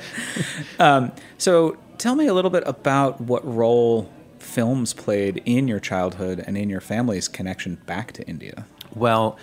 Um, 0.80 1.12
so 1.38 1.78
tell 1.98 2.16
me 2.16 2.28
a 2.28 2.34
little 2.34 2.52
bit 2.52 2.64
about 2.66 3.20
what 3.20 3.46
role 3.46 4.10
films 4.40 4.94
played 4.94 5.42
in 5.46 5.68
your 5.68 5.80
childhood 5.80 6.44
and 6.46 6.58
in 6.58 6.70
your 6.70 6.82
family's 6.82 7.28
connection 7.28 7.76
back 7.86 8.12
to 8.14 8.26
India. 8.28 8.66
Well, 8.96 9.38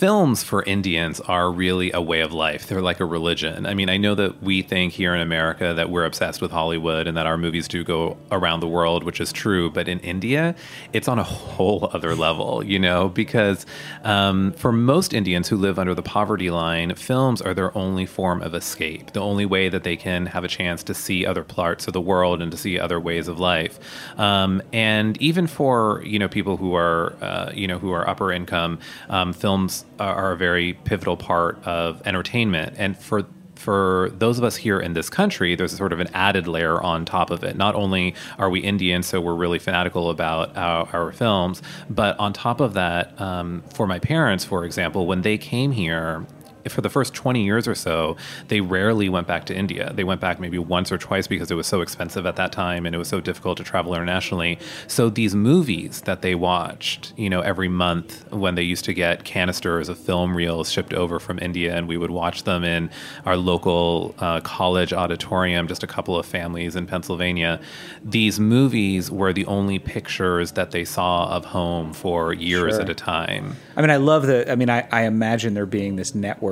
films 0.00 0.42
for 0.42 0.62
Indians 0.62 1.20
are 1.20 1.52
really 1.52 1.92
a 1.92 2.00
way 2.00 2.20
of 2.20 2.32
life. 2.32 2.66
They're 2.66 2.80
like 2.80 3.00
a 3.00 3.04
religion. 3.04 3.66
I 3.66 3.74
mean, 3.74 3.90
I 3.90 3.98
know 3.98 4.14
that 4.14 4.42
we 4.42 4.62
think 4.62 4.94
here 4.94 5.14
in 5.14 5.20
America 5.20 5.74
that 5.74 5.90
we're 5.90 6.06
obsessed 6.06 6.40
with 6.40 6.50
Hollywood 6.50 7.06
and 7.06 7.18
that 7.18 7.26
our 7.26 7.36
movies 7.36 7.68
do 7.68 7.84
go 7.84 8.16
around 8.32 8.60
the 8.60 8.66
world, 8.66 9.04
which 9.04 9.20
is 9.20 9.30
true. 9.30 9.70
But 9.70 9.88
in 9.88 10.00
India, 10.00 10.54
it's 10.94 11.06
on 11.06 11.18
a 11.18 11.22
whole 11.22 11.90
other 11.92 12.14
level, 12.14 12.64
you 12.64 12.78
know, 12.78 13.10
because 13.10 13.66
um, 14.02 14.52
for 14.52 14.72
most 14.72 15.12
Indians 15.12 15.48
who 15.48 15.58
live 15.58 15.78
under 15.78 15.94
the 15.94 16.02
poverty 16.02 16.50
line, 16.50 16.94
films 16.94 17.42
are 17.42 17.52
their 17.52 17.76
only 17.76 18.06
form 18.06 18.40
of 18.40 18.54
escape, 18.54 19.12
the 19.12 19.20
only 19.20 19.44
way 19.44 19.68
that 19.68 19.84
they 19.84 19.96
can 19.96 20.24
have 20.24 20.44
a 20.44 20.48
chance 20.48 20.82
to 20.84 20.94
see 20.94 21.26
other 21.26 21.44
parts 21.44 21.86
of 21.86 21.92
the 21.92 22.00
world 22.00 22.40
and 22.40 22.50
to 22.52 22.56
see 22.56 22.80
other 22.80 22.98
ways 22.98 23.28
of 23.28 23.38
life. 23.38 23.78
Um, 24.18 24.62
and 24.72 25.20
even 25.20 25.46
for, 25.46 26.02
you 26.06 26.18
know, 26.18 26.28
people 26.28 26.56
who 26.56 26.74
are, 26.74 27.16
uh, 27.20 27.50
you 27.52 27.68
know, 27.68 27.78
who 27.78 27.92
are 27.92 28.08
upper 28.08 28.32
income, 28.32 28.78
um, 29.10 29.34
films 29.34 29.84
are, 30.00 30.32
a 30.32 30.36
very 30.36 30.72
pivotal 30.72 31.16
part 31.16 31.62
of 31.66 32.02
entertainment. 32.06 32.74
And 32.78 32.96
for 32.96 33.26
for 33.54 34.10
those 34.14 34.38
of 34.38 34.44
us 34.44 34.56
here 34.56 34.80
in 34.80 34.94
this 34.94 35.10
country, 35.10 35.54
there's 35.54 35.76
sort 35.76 35.92
of 35.92 36.00
an 36.00 36.08
added 36.14 36.48
layer 36.48 36.80
on 36.82 37.04
top 37.04 37.30
of 37.30 37.44
it. 37.44 37.56
Not 37.56 37.74
only 37.74 38.14
are 38.38 38.48
we 38.48 38.60
Indian, 38.60 39.02
so 39.02 39.20
we're 39.20 39.34
really 39.34 39.58
fanatical 39.58 40.08
about 40.08 40.56
our, 40.56 40.88
our 40.94 41.12
films, 41.12 41.60
but 41.90 42.18
on 42.18 42.32
top 42.32 42.60
of 42.60 42.72
that, 42.72 43.20
um, 43.20 43.62
for 43.74 43.86
my 43.86 43.98
parents, 43.98 44.46
for 44.46 44.64
example, 44.64 45.06
when 45.06 45.20
they 45.20 45.36
came 45.36 45.72
here 45.72 46.24
for 46.68 46.80
the 46.80 46.90
first 46.90 47.14
20 47.14 47.42
years 47.44 47.66
or 47.66 47.74
so, 47.74 48.16
they 48.48 48.60
rarely 48.60 49.08
went 49.08 49.26
back 49.26 49.44
to 49.46 49.54
India. 49.54 49.92
They 49.94 50.04
went 50.04 50.20
back 50.20 50.40
maybe 50.40 50.58
once 50.58 50.92
or 50.92 50.98
twice 50.98 51.26
because 51.26 51.50
it 51.50 51.54
was 51.54 51.66
so 51.66 51.80
expensive 51.80 52.26
at 52.26 52.36
that 52.36 52.52
time 52.52 52.86
and 52.86 52.94
it 52.94 52.98
was 52.98 53.08
so 53.08 53.20
difficult 53.20 53.58
to 53.58 53.64
travel 53.64 53.94
internationally. 53.94 54.58
So 54.86 55.08
these 55.08 55.34
movies 55.34 56.02
that 56.02 56.22
they 56.22 56.34
watched, 56.34 57.12
you 57.16 57.30
know, 57.30 57.40
every 57.40 57.68
month 57.68 58.30
when 58.32 58.54
they 58.56 58.62
used 58.62 58.84
to 58.86 58.94
get 58.94 59.24
canisters 59.24 59.88
of 59.88 59.98
film 59.98 60.36
reels 60.36 60.70
shipped 60.70 60.92
over 60.92 61.18
from 61.18 61.38
India 61.38 61.74
and 61.74 61.88
we 61.88 61.96
would 61.96 62.10
watch 62.10 62.42
them 62.44 62.64
in 62.64 62.90
our 63.24 63.36
local 63.36 64.14
uh, 64.18 64.40
college 64.40 64.92
auditorium, 64.92 65.68
just 65.68 65.82
a 65.82 65.86
couple 65.86 66.16
of 66.18 66.26
families 66.26 66.76
in 66.76 66.86
Pennsylvania. 66.86 67.60
These 68.04 68.38
movies 68.40 69.10
were 69.10 69.32
the 69.32 69.46
only 69.46 69.78
pictures 69.78 70.52
that 70.52 70.72
they 70.72 70.84
saw 70.84 71.28
of 71.28 71.46
home 71.46 71.92
for 71.92 72.32
years 72.32 72.74
Sure. 72.74 72.82
at 72.82 72.88
a 72.90 72.94
time. 72.94 73.56
I 73.76 73.80
mean, 73.80 73.90
I 73.90 73.96
love 73.96 74.26
the. 74.26 74.50
I 74.50 74.54
mean, 74.56 74.68
I, 74.68 74.86
I 74.92 75.02
imagine 75.04 75.54
there 75.54 75.64
being 75.66 75.96
this 75.96 76.14
network 76.14 76.49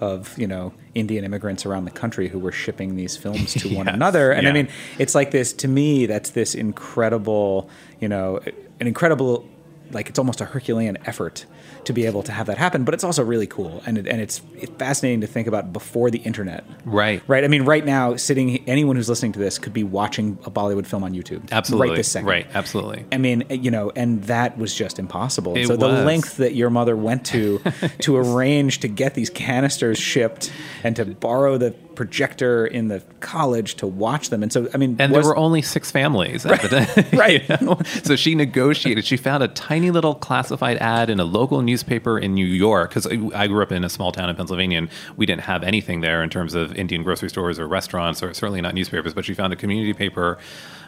of 0.00 0.36
you 0.38 0.46
know 0.46 0.72
Indian 0.94 1.24
immigrants 1.24 1.66
around 1.66 1.84
the 1.84 1.90
country 1.90 2.28
who 2.28 2.38
were 2.38 2.52
shipping 2.52 2.96
these 2.96 3.16
films 3.16 3.54
to 3.54 3.74
one 3.80 3.88
another, 3.88 4.32
and 4.32 4.46
I 4.46 4.52
mean, 4.52 4.68
it's 4.98 5.14
like 5.14 5.30
this 5.30 5.52
to 5.54 5.68
me. 5.68 6.06
That's 6.06 6.30
this 6.30 6.54
incredible, 6.54 7.68
you 8.00 8.08
know, 8.08 8.40
an 8.80 8.86
incredible, 8.86 9.48
like 9.92 10.08
it's 10.08 10.18
almost 10.18 10.40
a 10.40 10.44
Herculean 10.44 10.98
effort 11.06 11.46
to 11.84 11.92
be 11.92 12.06
able 12.06 12.22
to 12.22 12.32
have 12.32 12.46
that 12.46 12.58
happen. 12.58 12.84
But 12.84 12.94
it's 12.94 13.04
also 13.04 13.22
really 13.22 13.46
cool, 13.46 13.82
and 13.86 13.98
it, 13.98 14.06
and 14.06 14.20
it's, 14.20 14.40
it's 14.56 14.72
fascinating 14.78 15.20
to 15.20 15.26
think 15.26 15.46
about 15.46 15.72
before 15.72 16.10
the 16.10 16.18
internet. 16.18 16.64
Right. 16.84 17.22
Right. 17.26 17.44
I 17.44 17.48
mean, 17.48 17.64
right 17.64 17.84
now, 17.84 18.16
sitting 18.16 18.66
anyone 18.68 18.96
who's 18.96 19.08
listening 19.08 19.32
to 19.32 19.38
this 19.38 19.58
could 19.58 19.72
be 19.72 19.84
watching 19.84 20.38
a 20.44 20.50
Bollywood 20.50 20.86
film 20.86 21.04
on 21.04 21.12
YouTube. 21.12 21.50
Absolutely. 21.52 21.90
Right 21.90 21.96
this 21.96 22.10
second. 22.10 22.28
Right, 22.28 22.46
absolutely. 22.54 23.04
I 23.12 23.18
mean, 23.18 23.44
you 23.50 23.70
know, 23.70 23.92
and 23.94 24.22
that 24.24 24.56
was 24.58 24.74
just 24.74 24.98
impossible. 24.98 25.56
It 25.56 25.66
so 25.66 25.76
the 25.76 25.88
length 25.88 26.38
that 26.38 26.54
your 26.54 26.70
mother 26.70 26.96
went 26.96 27.26
to 27.26 27.58
to 28.00 28.16
arrange 28.16 28.80
to 28.80 28.88
get 28.88 29.14
these 29.14 29.30
canisters 29.30 29.98
shipped 29.98 30.52
and 30.82 30.96
to 30.96 31.04
borrow 31.04 31.58
the 31.58 31.72
projector 31.94 32.66
in 32.66 32.88
the 32.88 33.00
college 33.20 33.76
to 33.76 33.86
watch 33.86 34.30
them. 34.30 34.42
And 34.42 34.52
so, 34.52 34.68
I 34.74 34.78
mean, 34.78 34.96
And 34.98 35.12
was- 35.12 35.22
there 35.24 35.28
were 35.30 35.36
only 35.36 35.62
six 35.62 35.90
families 35.90 36.44
at 36.44 36.60
the 36.62 36.68
time. 36.84 37.18
Right. 37.18 37.48
you 37.60 37.66
know? 37.66 37.80
So 38.04 38.16
she 38.16 38.34
negotiated. 38.34 39.04
She 39.04 39.16
found 39.16 39.42
a 39.42 39.48
tiny 39.48 39.73
little 39.80 40.14
classified 40.14 40.76
ad 40.78 41.10
in 41.10 41.20
a 41.20 41.24
local 41.24 41.62
newspaper 41.62 42.18
in 42.18 42.34
New 42.34 42.46
York 42.46 42.90
because 42.90 43.06
I 43.06 43.46
grew 43.46 43.62
up 43.62 43.72
in 43.72 43.84
a 43.84 43.88
small 43.88 44.12
town 44.12 44.28
in 44.28 44.36
Pennsylvania 44.36 44.78
and 44.78 44.88
we 45.16 45.26
didn't 45.26 45.42
have 45.42 45.62
anything 45.62 46.00
there 46.00 46.22
in 46.22 46.30
terms 46.30 46.54
of 46.54 46.74
Indian 46.74 47.02
grocery 47.02 47.30
stores 47.30 47.58
or 47.58 47.66
restaurants 47.66 48.22
or 48.22 48.32
certainly 48.34 48.60
not 48.60 48.74
newspapers. 48.74 49.14
But 49.14 49.24
she 49.24 49.34
found 49.34 49.52
a 49.52 49.56
community 49.56 49.92
paper 49.92 50.38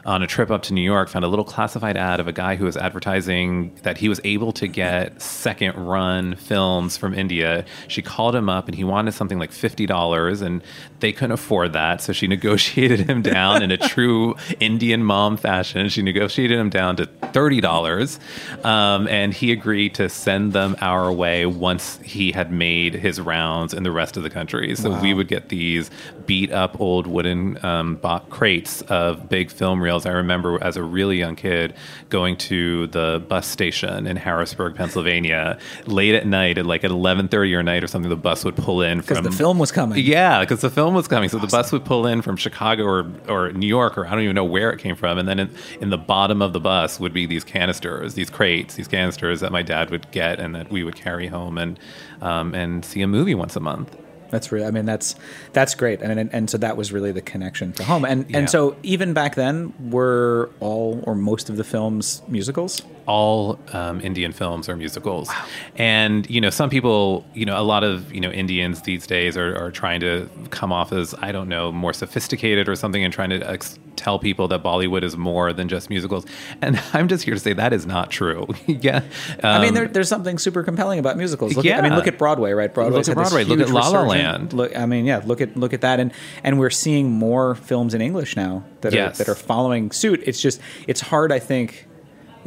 on 0.06 0.22
a 0.22 0.26
trip 0.26 0.50
up 0.50 0.62
to 0.62 0.72
New 0.72 0.82
York, 0.82 1.08
found 1.08 1.24
a 1.24 1.28
little 1.28 1.44
classified 1.44 1.96
ad 1.96 2.20
of 2.20 2.28
a 2.28 2.32
guy 2.32 2.54
who 2.54 2.64
was 2.64 2.76
advertising 2.76 3.74
that 3.82 3.98
he 3.98 4.08
was 4.08 4.20
able 4.24 4.52
to 4.52 4.68
get 4.68 5.20
second 5.20 5.74
run 5.74 6.36
films 6.36 6.96
from 6.96 7.12
India. 7.12 7.64
She 7.88 8.02
called 8.02 8.34
him 8.34 8.48
up 8.48 8.66
and 8.66 8.74
he 8.74 8.84
wanted 8.84 9.12
something 9.12 9.38
like 9.38 9.50
$50 9.50 10.42
and 10.42 10.62
they 11.00 11.12
couldn't 11.12 11.32
afford 11.32 11.72
that. 11.72 12.00
So 12.00 12.12
she 12.12 12.26
negotiated 12.36 13.00
him 13.00 13.20
down 13.20 13.62
in 13.62 13.70
a 13.70 13.76
true 13.76 14.36
Indian 14.60 15.02
mom 15.02 15.36
fashion. 15.36 15.88
She 15.88 16.02
negotiated 16.02 16.58
him 16.58 16.70
down 16.70 16.96
to 16.96 17.06
$30. 17.06 18.64
Um, 18.64 19.08
and 19.08 19.34
he 19.34 19.50
agreed 19.50 19.94
to 19.96 20.08
send 20.08 20.52
them 20.52 20.76
our 20.80 21.12
way 21.12 21.46
once 21.46 21.98
he 22.04 22.30
had 22.30 22.52
made 22.52 22.94
his 22.94 23.20
rounds 23.20 23.74
in 23.74 23.82
the 23.82 23.90
rest 23.90 24.16
of 24.16 24.22
the 24.22 24.30
country. 24.30 24.76
So 24.76 25.00
we 25.00 25.14
would 25.14 25.28
get 25.28 25.48
these 25.48 25.90
beat 26.26 26.52
up 26.52 26.80
old 26.80 27.06
wooden 27.06 27.64
um, 27.64 27.98
crates 28.30 28.82
of 28.82 29.28
big 29.28 29.50
film 29.50 29.82
reels. 29.82 29.95
I 30.04 30.10
remember 30.10 30.62
as 30.62 30.76
a 30.76 30.82
really 30.82 31.16
young 31.16 31.36
kid 31.36 31.74
going 32.10 32.36
to 32.38 32.88
the 32.88 33.24
bus 33.28 33.46
station 33.46 34.06
in 34.06 34.16
Harrisburg, 34.16 34.74
Pennsylvania, 34.74 35.58
late 35.86 36.14
at 36.14 36.26
night 36.26 36.58
at 36.58 36.66
like 36.66 36.84
at 36.84 36.90
11:30 36.90 37.54
or 37.54 37.62
night 37.62 37.82
or 37.82 37.86
something. 37.86 38.10
The 38.10 38.16
bus 38.16 38.44
would 38.44 38.56
pull 38.56 38.82
in 38.82 39.00
because 39.00 39.18
from 39.18 39.24
the 39.24 39.32
film 39.32 39.58
was 39.58 39.72
coming. 39.72 40.04
yeah, 40.04 40.40
because 40.40 40.60
the 40.60 40.70
film 40.70 40.94
was 40.94 41.08
coming. 41.08 41.28
So 41.28 41.38
the 41.38 41.46
bus 41.46 41.72
would 41.72 41.84
pull 41.84 42.06
in 42.06 42.20
from 42.20 42.36
Chicago 42.36 42.84
or, 42.84 43.06
or 43.28 43.52
New 43.52 43.68
York, 43.68 43.96
or 43.96 44.06
I 44.06 44.10
don't 44.10 44.22
even 44.22 44.34
know 44.34 44.44
where 44.44 44.70
it 44.72 44.78
came 44.78 44.96
from. 44.96 45.18
And 45.18 45.28
then 45.28 45.38
in, 45.38 45.50
in 45.80 45.90
the 45.90 45.98
bottom 45.98 46.42
of 46.42 46.52
the 46.52 46.60
bus 46.60 46.98
would 47.00 47.12
be 47.12 47.24
these 47.26 47.44
canisters, 47.44 48.14
these 48.14 48.28
crates, 48.28 48.74
these 48.74 48.88
canisters 48.88 49.40
that 49.40 49.52
my 49.52 49.62
dad 49.62 49.90
would 49.90 50.10
get 50.10 50.40
and 50.40 50.54
that 50.54 50.70
we 50.70 50.82
would 50.82 50.96
carry 50.96 51.28
home 51.28 51.56
and 51.56 51.78
um, 52.20 52.54
and 52.54 52.84
see 52.84 53.02
a 53.02 53.06
movie 53.06 53.34
once 53.34 53.56
a 53.56 53.60
month. 53.60 53.96
That's 54.30 54.52
really. 54.52 54.66
I 54.66 54.70
mean, 54.70 54.84
that's 54.86 55.14
that's 55.52 55.74
great, 55.74 56.02
and 56.02 56.18
and, 56.18 56.32
and 56.32 56.50
so 56.50 56.58
that 56.58 56.76
was 56.76 56.92
really 56.92 57.12
the 57.12 57.22
connection 57.22 57.72
to 57.74 57.84
home. 57.84 58.04
And 58.04 58.28
Yeah. 58.30 58.38
and 58.38 58.50
so 58.50 58.76
even 58.82 59.12
back 59.12 59.34
then, 59.34 59.72
were 59.90 60.50
all 60.60 61.02
or 61.06 61.14
most 61.14 61.50
of 61.50 61.56
the 61.56 61.64
films 61.64 62.22
musicals? 62.28 62.82
all 63.06 63.56
um, 63.72 64.00
Indian 64.00 64.32
films 64.32 64.68
are 64.68 64.76
musicals. 64.76 65.30
And, 65.76 66.28
you 66.28 66.40
know, 66.40 66.50
some 66.50 66.68
people, 66.70 67.24
you 67.34 67.46
know, 67.46 67.56
a 67.56 67.62
lot 67.62 67.84
of, 67.84 68.12
you 68.12 68.20
know, 68.20 68.32
Indians 68.32 68.82
these 68.82 69.06
days 69.06 69.36
are, 69.36 69.56
are 69.56 69.70
trying 69.70 70.00
to 70.00 70.28
come 70.50 70.72
off 70.72 70.92
as, 70.92 71.14
I 71.22 71.30
don't 71.30 71.48
know, 71.48 71.70
more 71.70 71.92
sophisticated 71.92 72.68
or 72.68 72.74
something 72.74 73.04
and 73.04 73.12
trying 73.12 73.30
to 73.30 73.48
ex- 73.48 73.78
tell 73.96 74.18
people 74.18 74.48
that 74.48 74.62
Bollywood 74.62 75.02
is 75.02 75.16
more 75.16 75.52
than 75.52 75.68
just 75.68 75.90
musicals. 75.90 76.24
And 76.60 76.80
I'm 76.92 77.08
just 77.08 77.24
here 77.24 77.34
to 77.34 77.40
say 77.40 77.52
that 77.54 77.72
is 77.72 77.86
not 77.86 78.10
true. 78.10 78.46
yeah. 78.66 79.02
I 79.42 79.58
mean, 79.60 79.68
Um, 79.70 79.74
there, 79.74 79.88
there's 79.88 80.08
something 80.08 80.38
super 80.38 80.62
compelling 80.62 80.98
about 80.98 81.16
musicals. 81.16 81.56
Look 81.56 81.66
at, 81.66 81.78
I 81.78 81.82
mean, 81.82 81.96
look 81.96 82.06
at 82.06 82.18
Broadway, 82.18 82.52
right? 82.52 82.72
Broadway's 82.72 83.08
Look 83.08 83.16
at 83.18 83.20
Broadway. 83.22 83.44
Look 83.44 83.60
at 83.60 83.70
La 83.70 83.88
La. 83.88 84.02
Land. 84.02 84.52
Look, 84.52 84.76
I 84.76 84.86
mean, 84.86 85.04
yeah, 85.06 85.22
look 85.24 85.40
at 85.40 85.56
look 85.56 85.72
at 85.72 85.80
that, 85.80 85.98
and 86.00 86.12
and 86.44 86.58
we're 86.58 86.70
seeing 86.70 87.10
more 87.10 87.54
films 87.54 87.94
in 87.94 88.00
English 88.00 88.36
now 88.36 88.64
that 88.82 88.92
Yes. 88.92 89.20
are 89.20 89.24
that 89.24 89.30
are 89.30 89.34
following 89.34 89.90
suit. 89.90 90.22
It's 90.24 90.40
just 90.40 90.60
it's 90.86 91.00
hard, 91.00 91.32
I 91.32 91.38
think. 91.38 91.85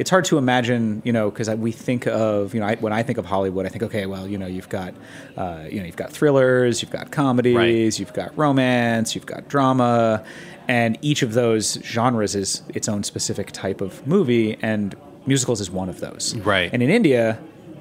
It's 0.00 0.08
hard 0.08 0.24
to 0.26 0.38
imagine, 0.38 1.02
you 1.04 1.12
know, 1.12 1.30
because 1.30 1.50
we 1.50 1.72
think 1.72 2.06
of, 2.06 2.54
you 2.54 2.60
know, 2.60 2.66
I, 2.66 2.76
when 2.76 2.90
I 2.92 3.02
think 3.02 3.18
of 3.18 3.26
Hollywood, 3.26 3.66
I 3.66 3.68
think, 3.68 3.82
okay, 3.82 4.06
well, 4.06 4.26
you 4.26 4.38
know, 4.38 4.46
you've 4.46 4.70
got, 4.70 4.94
uh, 5.36 5.64
you 5.70 5.78
know, 5.78 5.84
you've 5.84 5.96
got 5.96 6.10
thrillers, 6.10 6.80
you've 6.80 6.90
got 6.90 7.10
comedies, 7.10 7.54
Right. 7.54 7.98
you've 8.00 8.14
got 8.14 8.36
romance, 8.36 9.14
you've 9.14 9.26
got 9.26 9.46
drama, 9.48 10.24
and 10.68 10.96
each 11.02 11.20
of 11.22 11.34
those 11.34 11.74
genres 11.84 12.34
is 12.34 12.62
its 12.70 12.88
own 12.88 13.02
specific 13.02 13.52
type 13.52 13.82
of 13.82 14.06
movie, 14.06 14.56
and 14.62 14.96
musicals 15.26 15.60
is 15.60 15.70
one 15.70 15.90
of 15.90 16.00
those. 16.00 16.34
Right. 16.38 16.70
And 16.72 16.82
in 16.82 16.88
India, 16.88 17.38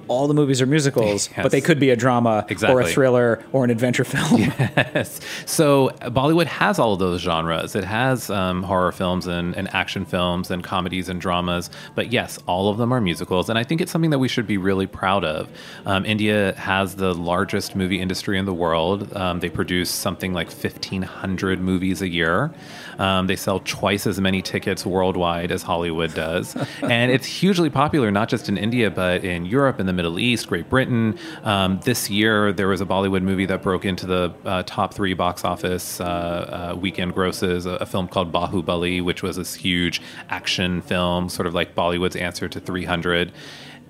all 0.09 0.27
the 0.27 0.33
movies 0.33 0.61
are 0.61 0.65
musicals, 0.65 1.29
Yes. 1.37 1.43
but 1.43 1.51
they 1.51 1.61
could 1.61 1.79
be 1.79 1.89
a 1.91 1.95
drama 1.95 2.45
or 2.67 2.81
a 2.81 2.87
thriller 2.87 3.43
or 3.53 3.63
an 3.63 3.69
adventure 3.69 4.03
film. 4.03 4.41
Yes. 4.99 5.19
So 5.45 5.89
Bollywood 6.01 6.47
has 6.47 6.79
all 6.79 6.93
of 6.93 6.99
those 6.99 7.21
genres. 7.21 7.75
It 7.75 7.83
has 7.83 8.29
um, 8.29 8.63
horror 8.63 8.91
films 8.91 9.27
and, 9.27 9.55
and 9.55 9.73
action 9.73 10.03
films 10.03 10.49
and 10.51 10.63
comedies 10.63 11.09
and 11.09 11.21
dramas. 11.21 11.69
But 11.95 12.11
yes, 12.11 12.39
all 12.47 12.69
of 12.69 12.77
them 12.77 12.91
are 12.91 12.99
musicals. 12.99 13.49
And 13.49 13.57
I 13.59 13.63
think 13.63 13.81
it's 13.81 13.91
something 13.91 14.09
that 14.09 14.19
we 14.19 14.27
should 14.27 14.47
be 14.47 14.57
really 14.57 14.87
proud 14.87 15.23
of. 15.23 15.47
Um, 15.85 16.05
India 16.05 16.53
has 16.57 16.95
the 16.95 17.13
largest 17.13 17.75
movie 17.75 17.99
industry 18.01 18.37
in 18.39 18.45
the 18.45 18.53
world. 18.53 19.15
Um, 19.15 19.39
they 19.39 19.49
produce 19.49 19.89
something 19.91 20.33
like 20.33 20.47
1,500 20.47 21.61
movies 21.61 22.01
a 22.01 22.07
year. 22.09 22.51
Um, 22.99 23.27
they 23.27 23.35
sell 23.35 23.61
twice 23.61 24.05
as 24.05 24.21
many 24.21 24.41
tickets 24.41 24.85
worldwide 24.85 25.51
as 25.51 25.63
Hollywood 25.63 26.13
does. 26.13 26.55
and 26.83 27.11
it's 27.11 27.25
hugely 27.25 27.69
popular, 27.69 28.11
not 28.11 28.29
just 28.29 28.49
in 28.49 28.57
India, 28.57 28.91
but 28.91 29.23
in 29.23 29.45
Europe, 29.45 29.79
in 29.79 29.87
the 29.87 29.93
Middle 29.93 30.19
East, 30.19 30.47
Great 30.47 30.69
Britain. 30.69 31.17
Um, 31.43 31.79
this 31.85 32.09
year, 32.09 32.53
there 32.53 32.67
was 32.67 32.81
a 32.81 32.85
Bollywood 32.85 33.23
movie 33.23 33.45
that 33.47 33.63
broke 33.63 33.85
into 33.85 34.05
the 34.05 34.33
uh, 34.45 34.63
top 34.63 34.93
three 34.93 35.13
box 35.13 35.43
office 35.43 35.99
uh, 36.01 36.71
uh, 36.73 36.75
weekend 36.75 37.13
grosses, 37.13 37.65
a, 37.65 37.71
a 37.71 37.85
film 37.85 38.07
called 38.07 38.31
Bahubali, 38.31 39.03
which 39.03 39.23
was 39.23 39.37
this 39.37 39.55
huge 39.55 40.01
action 40.29 40.81
film, 40.81 41.29
sort 41.29 41.47
of 41.47 41.53
like 41.53 41.75
Bollywood's 41.75 42.15
answer 42.15 42.47
to 42.49 42.59
300. 42.59 43.31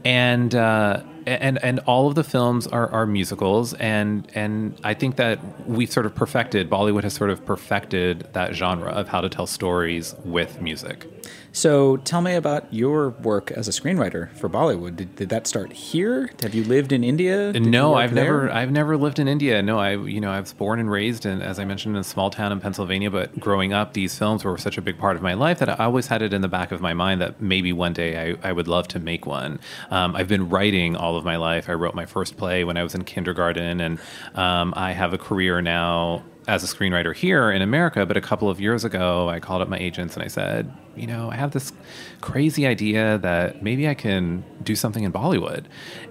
And 0.05 0.55
uh, 0.55 1.03
and 1.29 1.63
and 1.63 1.79
all 1.81 2.07
of 2.07 2.15
the 2.15 2.23
films 2.23 2.67
are, 2.67 2.89
are 2.91 3.05
musicals, 3.05 3.73
and 3.75 4.29
and 4.35 4.79
I 4.83 4.93
think 4.93 5.15
that 5.17 5.39
we've 5.67 5.91
sort 5.91 6.05
of 6.05 6.15
perfected 6.15 6.69
Bollywood 6.69 7.03
has 7.03 7.13
sort 7.13 7.29
of 7.29 7.45
perfected 7.45 8.27
that 8.33 8.55
genre 8.55 8.89
of 8.91 9.07
how 9.07 9.21
to 9.21 9.29
tell 9.29 9.47
stories 9.47 10.15
with 10.23 10.61
music. 10.61 11.05
So 11.51 11.97
tell 11.97 12.21
me 12.21 12.35
about 12.35 12.71
your 12.73 13.09
work 13.09 13.51
as 13.51 13.67
a 13.67 13.71
screenwriter 13.71 14.31
for 14.37 14.49
Bollywood. 14.49 14.95
Did, 14.95 15.15
did 15.15 15.29
that 15.29 15.47
start 15.47 15.73
here? 15.73 16.29
Have 16.41 16.53
you 16.53 16.63
lived 16.63 16.91
in 16.91 17.03
India? 17.03 17.51
Did 17.51 17.65
no, 17.65 17.95
I've 17.95 18.13
there? 18.13 18.23
never 18.23 18.51
I've 18.51 18.71
never 18.71 18.97
lived 18.97 19.19
in 19.19 19.27
India. 19.27 19.61
No, 19.61 19.79
I 19.79 19.95
you 19.95 20.21
know 20.21 20.31
I 20.31 20.39
was 20.39 20.53
born 20.53 20.79
and 20.79 20.89
raised 20.91 21.25
in 21.25 21.41
as 21.41 21.59
I 21.59 21.65
mentioned 21.65 21.95
in 21.95 22.01
a 22.01 22.03
small 22.03 22.29
town 22.29 22.51
in 22.51 22.59
Pennsylvania. 22.59 23.09
But 23.09 23.39
growing 23.39 23.73
up, 23.73 23.93
these 23.93 24.17
films 24.17 24.43
were 24.43 24.57
such 24.57 24.77
a 24.77 24.81
big 24.81 24.97
part 24.97 25.15
of 25.15 25.21
my 25.21 25.33
life 25.33 25.59
that 25.59 25.69
I 25.69 25.85
always 25.85 26.07
had 26.07 26.21
it 26.21 26.33
in 26.33 26.41
the 26.41 26.47
back 26.47 26.71
of 26.71 26.81
my 26.81 26.93
mind 26.93 27.21
that 27.21 27.41
maybe 27.41 27.73
one 27.73 27.93
day 27.93 28.31
I, 28.31 28.49
I 28.49 28.51
would 28.51 28.67
love 28.67 28.87
to 28.89 28.99
make 28.99 29.25
one. 29.25 29.59
Um, 29.89 30.15
I've 30.15 30.27
been 30.27 30.49
writing 30.49 30.95
all 30.95 31.17
of 31.19 31.25
my 31.25 31.35
life. 31.35 31.69
I 31.69 31.73
wrote 31.73 31.93
my 31.93 32.07
first 32.07 32.35
play 32.37 32.63
when 32.63 32.77
I 32.77 32.83
was 32.83 32.95
in 32.95 33.03
kindergarten, 33.03 33.79
and 33.79 33.99
um, 34.33 34.73
I 34.75 34.93
have 34.93 35.13
a 35.13 35.19
career 35.19 35.61
now 35.61 36.23
as 36.49 36.63
a 36.63 36.75
screenwriter 36.75 37.15
here 37.15 37.51
in 37.51 37.61
America. 37.61 38.07
But 38.07 38.17
a 38.17 38.21
couple 38.21 38.49
of 38.49 38.59
years 38.59 38.83
ago, 38.83 39.29
I 39.29 39.39
called 39.39 39.61
up 39.61 39.69
my 39.69 39.77
agents 39.77 40.15
and 40.15 40.23
I 40.23 40.27
said, 40.27 40.73
you 40.95 41.05
know, 41.05 41.29
I 41.29 41.35
have 41.35 41.51
this 41.51 41.71
crazy 42.21 42.65
idea 42.65 43.19
that 43.19 43.61
maybe 43.61 43.87
I 43.87 43.93
can 43.93 44.43
do 44.63 44.75
something 44.75 45.03
in 45.03 45.11
Bollywood. 45.11 45.65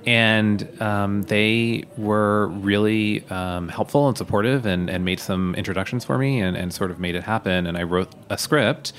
And 0.06 0.80
um, 0.80 1.22
they 1.22 1.84
were 1.96 2.48
really 2.48 3.28
um, 3.30 3.68
helpful 3.68 4.06
and 4.06 4.16
supportive 4.16 4.64
and, 4.64 4.88
and 4.88 5.04
made 5.04 5.18
some 5.18 5.56
introductions 5.56 6.04
for 6.04 6.16
me 6.18 6.40
and, 6.40 6.56
and 6.56 6.72
sort 6.72 6.92
of 6.92 7.00
made 7.00 7.16
it 7.16 7.24
happen. 7.24 7.66
And 7.66 7.76
I 7.76 7.82
wrote 7.82 8.12
a 8.30 8.38
script 8.38 8.92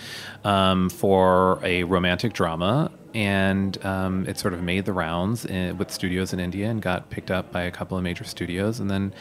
um, 0.44 0.90
for 0.90 1.60
a 1.64 1.86
romantic 1.86 2.34
drama 2.34 2.92
and 3.14 3.84
um, 3.86 4.26
it 4.28 4.38
sort 4.38 4.54
of 4.54 4.62
made 4.62 4.86
the 4.86 4.94
rounds 4.94 5.46
in, 5.46 5.78
with 5.78 5.92
studios 5.92 6.34
in 6.34 6.40
India 6.40 6.70
and 6.70 6.82
got 6.82 7.10
picked 7.10 7.32
up 7.32 7.52
by 7.52 7.64
a 7.64 7.72
couple 7.72 7.98
of 7.98 8.04
major 8.04 8.24
studios, 8.24 8.80
and 8.80 8.90
then 8.90 9.14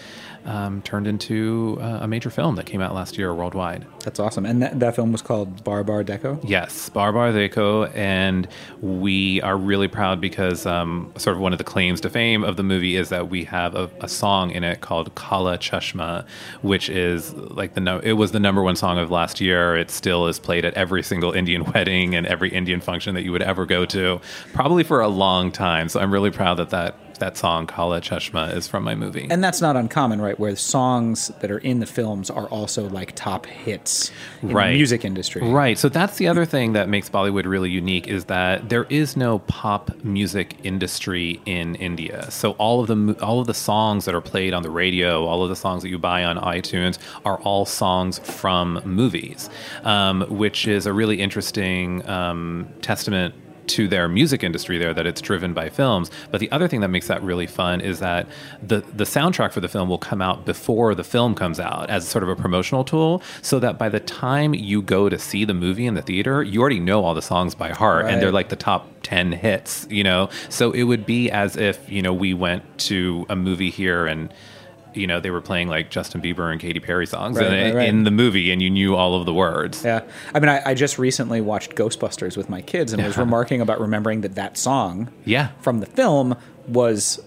um, 0.49 0.81
turned 0.81 1.07
into 1.07 1.79
uh, 1.81 1.99
a 2.01 2.09
major 2.09 2.31
film 2.31 2.57
that 2.57 2.65
came 2.65 2.81
out 2.81 2.95
last 2.95 3.19
year 3.19 3.35
worldwide. 3.35 3.87
That's 4.01 4.19
awesome. 4.19 4.47
And 4.47 4.63
that, 4.63 4.81
that 4.81 4.97
film 4.97 5.13
was 5.13 5.21
called 5.21 5.63
Baar 5.63 5.85
Baar 5.85 6.03
Dekho? 6.03 6.41
Yes, 6.43 6.89
Baar 6.89 7.13
Baar 7.13 7.33
Dekho, 7.33 7.95
and 7.95 8.49
we 8.81 9.43
are 9.43 9.59
really 9.59 9.89
proud 9.89 10.23
because 10.23 10.65
um, 10.65 11.13
sort 11.19 11.37
of 11.37 11.43
one 11.43 11.53
of 11.53 11.59
the 11.59 11.65
claims 11.65 12.01
to 12.01 12.11
fame 12.11 12.45
of 12.45 12.57
the 12.57 12.63
movie 12.63 12.97
is 12.97 13.11
that 13.11 13.29
we 13.29 13.45
have 13.45 13.75
a, 13.75 13.91
a 14.01 14.09
song 14.09 14.51
in 14.51 14.65
it 14.65 14.81
called 14.81 15.15
Kala 15.15 15.59
Chashma, 15.59 16.27
which 16.63 16.89
is 16.89 17.35
like 17.35 17.75
the 17.75 17.81
no, 17.81 17.99
it 17.99 18.13
was 18.13 18.33
the 18.33 18.41
number 18.41 18.63
one 18.63 18.77
song 18.77 18.97
of 18.97 19.11
last 19.11 19.43
year. 19.43 19.77
It 19.77 19.91
still 19.91 20.27
is 20.29 20.39
played 20.39 20.65
at 20.65 20.73
every 20.75 21.03
single 21.03 21.33
Indian 21.33 21.65
wedding 21.75 22.15
and 22.15 22.27
every 22.27 22.49
Indian 22.49 22.81
function 22.81 23.15
that 23.15 23.23
you 23.23 23.33
would 23.33 23.43
ever 23.43 23.67
go 23.67 23.85
to, 23.85 24.21
probably 24.55 24.83
for 24.83 25.01
a 25.01 25.09
long 25.09 25.53
time. 25.53 25.91
So 25.91 26.01
I'm 26.01 26.11
really 26.11 26.31
proud 26.31 26.55
that 26.55 26.71
that 26.71 26.97
that 27.21 27.37
song 27.37 27.67
Kala 27.67 28.01
Chashma 28.01 28.55
is 28.55 28.69
from 28.69 28.85
my 28.85 28.95
movie. 28.95 29.27
And 29.31 29.43
that's 29.43 29.61
not 29.61 29.77
uncommon, 29.77 30.21
right? 30.21 30.39
Where 30.39 30.55
songs 30.57 31.29
that 31.41 31.51
are 31.51 31.59
in 31.59 31.81
the 31.81 31.87
films 31.87 32.31
are 32.31 32.47
also 32.47 32.89
like 32.89 33.15
top 33.15 33.47
hits 33.47 34.11
in 34.43 34.51
Right. 34.51 34.71
the 34.73 34.77
music 34.77 35.05
industry. 35.05 35.43
Right. 35.43 35.79
So 35.79 35.89
that's 35.89 36.17
the 36.17 36.29
other 36.29 36.45
thing 36.45 36.73
that 36.73 36.89
makes 36.89 37.09
Bollywood 37.11 37.45
really 37.47 37.71
unique 37.71 38.07
is 38.09 38.27
that 38.27 38.69
there 38.69 38.85
is 38.85 39.17
no 39.17 39.41
pop 39.41 39.91
music 40.05 40.57
industry 40.65 41.41
in 41.47 41.75
India. 41.77 42.31
So 42.31 42.53
all 42.53 42.81
of 42.81 42.87
the 42.87 43.17
all 43.23 43.41
of 43.41 43.47
the 43.47 43.55
songs 43.55 44.05
that 44.05 44.15
are 44.15 44.21
played 44.21 44.53
on 44.55 44.63
the 44.63 44.71
radio, 44.71 45.25
all 45.27 45.43
of 45.43 45.49
the 45.49 45.57
songs 45.57 45.83
that 45.83 45.89
you 45.89 45.99
buy 45.99 46.25
on 46.25 46.37
iTunes 46.39 46.99
are 47.25 47.39
all 47.41 47.65
songs 47.67 48.19
from 48.21 48.81
movies, 48.85 49.49
um, 49.85 50.23
which 50.29 50.67
is 50.69 50.87
a 50.87 50.93
really 50.93 51.21
interesting 51.21 52.09
um, 52.09 52.69
testament 52.83 53.35
to 53.69 53.89
their 53.89 54.09
music 54.09 54.43
industry 54.43 54.79
there 54.79 54.95
that 54.95 55.07
it's 55.07 55.21
driven 55.21 55.53
by 55.53 55.69
films. 55.69 56.11
But 56.31 56.41
the 56.41 56.51
other 56.51 56.69
thing 56.69 56.81
that 56.81 56.89
makes 56.89 57.09
that 57.09 57.23
really 57.23 57.47
fun 57.47 57.81
is 57.81 58.01
that 58.01 58.27
the 58.63 58.81
the 58.81 59.05
soundtrack 59.05 59.53
for 59.53 59.61
the 59.61 59.69
film 59.69 59.89
will 59.89 59.99
come 59.99 60.23
out 60.23 60.45
before 60.45 60.95
the 60.95 61.05
film 61.05 61.35
comes 61.35 61.61
out 61.61 61.91
as 61.91 62.07
sort 62.09 62.23
of 62.23 62.29
a 62.29 62.37
promotional 62.37 62.85
tool, 62.85 63.23
so 63.43 63.59
that 63.59 63.79
by 63.79 63.89
the 63.89 64.01
time 64.01 64.55
you 64.55 64.83
go 64.83 65.09
to 65.09 65.19
see 65.19 65.45
the 65.45 65.55
movie 65.55 65.87
in 65.87 65.95
the 65.95 66.03
theater, 66.03 66.43
you 66.43 66.61
already 66.61 66.81
know 66.81 67.05
all 67.05 67.15
the 67.15 67.23
songs 67.23 67.55
by 67.55 67.71
heart, 67.71 68.07
and 68.07 68.21
they're 68.21 68.33
like 68.33 68.49
the 68.49 68.57
top 68.57 68.89
10 69.03 69.33
hits, 69.33 69.87
you 69.91 70.05
know? 70.05 70.29
So 70.49 70.73
it 70.73 70.83
would 70.85 71.07
be 71.07 71.31
as 71.31 71.57
if, 71.57 71.91
you 71.91 72.03
know, 72.03 72.13
we 72.13 72.35
went 72.35 72.63
to 72.81 73.27
a 73.29 73.37
movie 73.37 73.71
here 73.71 74.07
and 74.07 74.33
you 74.95 75.07
know, 75.07 75.21
they 75.21 75.31
were 75.31 75.41
playing 75.41 75.69
like 75.69 75.91
Justin 75.91 76.21
Bieber 76.23 76.51
and 76.51 76.61
Katy 76.61 76.81
Perry 76.81 77.07
songs 77.07 77.37
Right, 77.37 77.47
in, 77.53 77.53
right, 77.53 77.75
right. 77.75 77.89
in 77.89 78.05
the 78.05 78.11
movie, 78.11 78.51
and 78.51 78.61
you 78.63 78.71
knew 78.71 78.95
all 78.97 79.15
of 79.15 79.27
the 79.27 79.35
words. 79.35 79.85
Yeah. 79.85 80.03
I 80.35 80.41
mean, 80.41 80.49
I, 80.49 80.63
I 80.71 80.75
just 80.75 80.99
recently 80.99 81.41
watched 81.41 81.75
Ghostbusters 81.75 82.37
with 82.37 82.49
my 82.49 82.61
kids 82.63 82.93
and 82.93 83.03
was 83.05 83.17
remarking 83.27 83.61
about 83.61 83.81
remembering 83.81 84.23
that 84.23 84.35
that 84.37 84.57
song 84.57 85.11
Yeah. 85.25 85.49
from 85.61 85.81
the 85.81 85.87
film 85.87 86.37
was 86.67 87.21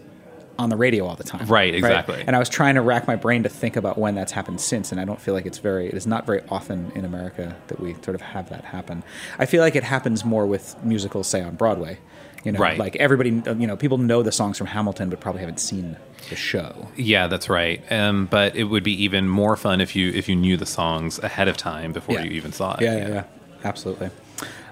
on 0.59 0.69
the 0.69 0.75
radio 0.75 1.07
all 1.07 1.15
the 1.15 1.23
time. 1.23 1.47
Right, 1.47 1.73
exactly. 1.73 2.23
And 2.27 2.35
I 2.35 2.39
was 2.39 2.49
trying 2.49 2.75
to 2.75 2.81
rack 2.81 3.07
my 3.07 3.15
brain 3.15 3.41
to 3.43 3.49
think 3.49 3.75
about 3.77 3.97
when 3.97 4.13
that's 4.13 4.31
happened 4.31 4.61
since, 4.61 4.91
and 4.91 5.01
I 5.01 5.05
don't 5.05 5.19
feel 5.19 5.33
like 5.33 5.45
it's 5.47 5.57
very, 5.57 5.87
it 5.87 5.95
is 5.95 6.05
not 6.05 6.25
very 6.27 6.41
often 6.49 6.91
in 6.93 7.03
America 7.03 7.55
that 7.67 7.79
we 7.79 7.93
sort 8.03 8.13
of 8.13 8.21
have 8.21 8.49
that 8.49 8.65
happen. 8.65 9.03
I 9.39 9.45
feel 9.47 9.61
like 9.61 9.75
it 9.75 9.83
happens 9.83 10.23
more 10.23 10.45
with 10.45 10.75
musicals, 10.83 11.27
say, 11.27 11.41
on 11.41 11.55
Broadway. 11.55 11.97
You 12.43 12.51
know, 12.53 12.59
Right. 12.59 12.77
like 12.79 12.95
everybody, 12.95 13.29
you 13.29 13.67
know, 13.67 13.77
people 13.77 13.97
know 13.99 14.23
the 14.23 14.31
songs 14.31 14.57
from 14.57 14.67
Hamilton, 14.67 15.09
but 15.09 15.19
probably 15.19 15.41
haven't 15.41 15.59
seen 15.59 15.95
the 16.29 16.35
show. 16.35 16.87
Yeah, 16.95 17.27
that's 17.27 17.49
right. 17.49 17.83
Um, 17.91 18.25
but 18.25 18.55
it 18.55 18.63
would 18.63 18.83
be 18.83 19.03
even 19.03 19.27
more 19.29 19.55
fun 19.55 19.79
if 19.81 19.95
you 19.95 20.09
if 20.11 20.27
you 20.27 20.35
knew 20.35 20.57
the 20.57 20.65
songs 20.65 21.19
ahead 21.19 21.47
of 21.47 21.55
time 21.57 21.93
before 21.93 22.15
Yeah. 22.15 22.23
you 22.23 22.31
even 22.31 22.51
saw 22.51 22.73
it. 22.75 22.81
Yeah, 22.81 22.97
yeah, 22.97 23.07
yeah. 23.09 23.23
Absolutely. 23.63 24.09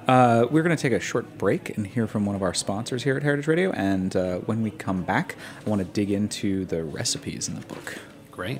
Uh, 0.08 0.48
we're 0.50 0.64
going 0.64 0.76
to 0.76 0.82
take 0.82 0.94
a 0.94 1.00
short 1.00 1.38
break 1.38 1.78
and 1.78 1.86
hear 1.86 2.08
from 2.08 2.26
one 2.26 2.36
of 2.36 2.42
our 2.42 2.56
sponsors 2.56 3.04
here 3.04 3.16
at 3.16 3.22
Heritage 3.22 3.46
Radio. 3.46 3.72
And 3.74 4.16
uh, 4.16 4.38
when 4.40 4.64
we 4.64 4.72
come 4.72 5.04
back, 5.04 5.36
I 5.64 5.70
want 5.70 5.82
to 5.82 5.88
dig 5.88 6.10
into 6.10 6.66
the 6.66 6.84
recipes 6.84 7.48
in 7.48 7.54
the 7.54 7.62
book. 7.62 8.00
Great. 8.32 8.60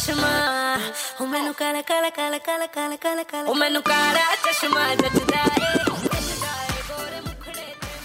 चश्मा 0.00 0.32
ओ 1.20 1.26
मैनू 1.32 1.52
काला 1.60 1.80
काला 1.88 2.08
काला 2.18 2.38
काला 2.46 2.66
काला 2.76 2.96
काला 3.04 3.22
काला 3.32 3.50
ओ 3.50 3.54
मैनू 3.60 3.80
काला 3.90 4.24
चश्मा 4.44 4.84
जचदा 5.00 5.42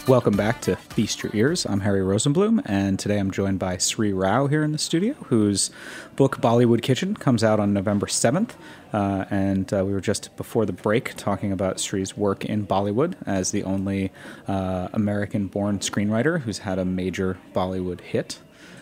Welcome 0.07 0.37
back 0.37 0.61
to 0.61 0.75
Feast 0.75 1.23
Your 1.23 1.31
Ears. 1.35 1.65
I'm 1.65 1.79
Harry 1.79 2.01
Rosenblum, 2.01 2.61
and 2.65 2.99
today 2.99 3.17
I'm 3.17 3.31
joined 3.31 3.57
by 3.57 3.77
Sri 3.77 4.13
Rao 4.13 4.45
here 4.45 4.63
in 4.63 4.71
the 4.71 4.77
studio, 4.77 5.13
whose 5.13 5.71
book 6.15 6.37
Bollywood 6.37 6.83
Kitchen 6.83 7.15
comes 7.15 7.43
out 7.43 7.59
on 7.59 7.73
November 7.73 8.05
7th. 8.05 8.51
Uh, 8.93 9.25
and 9.31 9.73
uh, 9.73 9.83
we 9.83 9.93
were 9.93 10.01
just 10.01 10.37
before 10.37 10.67
the 10.67 10.73
break 10.73 11.15
talking 11.15 11.51
about 11.51 11.79
Sri's 11.79 12.15
work 12.15 12.45
in 12.45 12.67
Bollywood 12.67 13.15
as 13.25 13.49
the 13.49 13.63
only 13.63 14.11
uh, 14.47 14.89
American 14.93 15.47
born 15.47 15.79
screenwriter 15.79 16.41
who's 16.41 16.59
had 16.59 16.77
a 16.77 16.85
major 16.85 17.39
Bollywood 17.55 18.01
hit. 18.01 18.37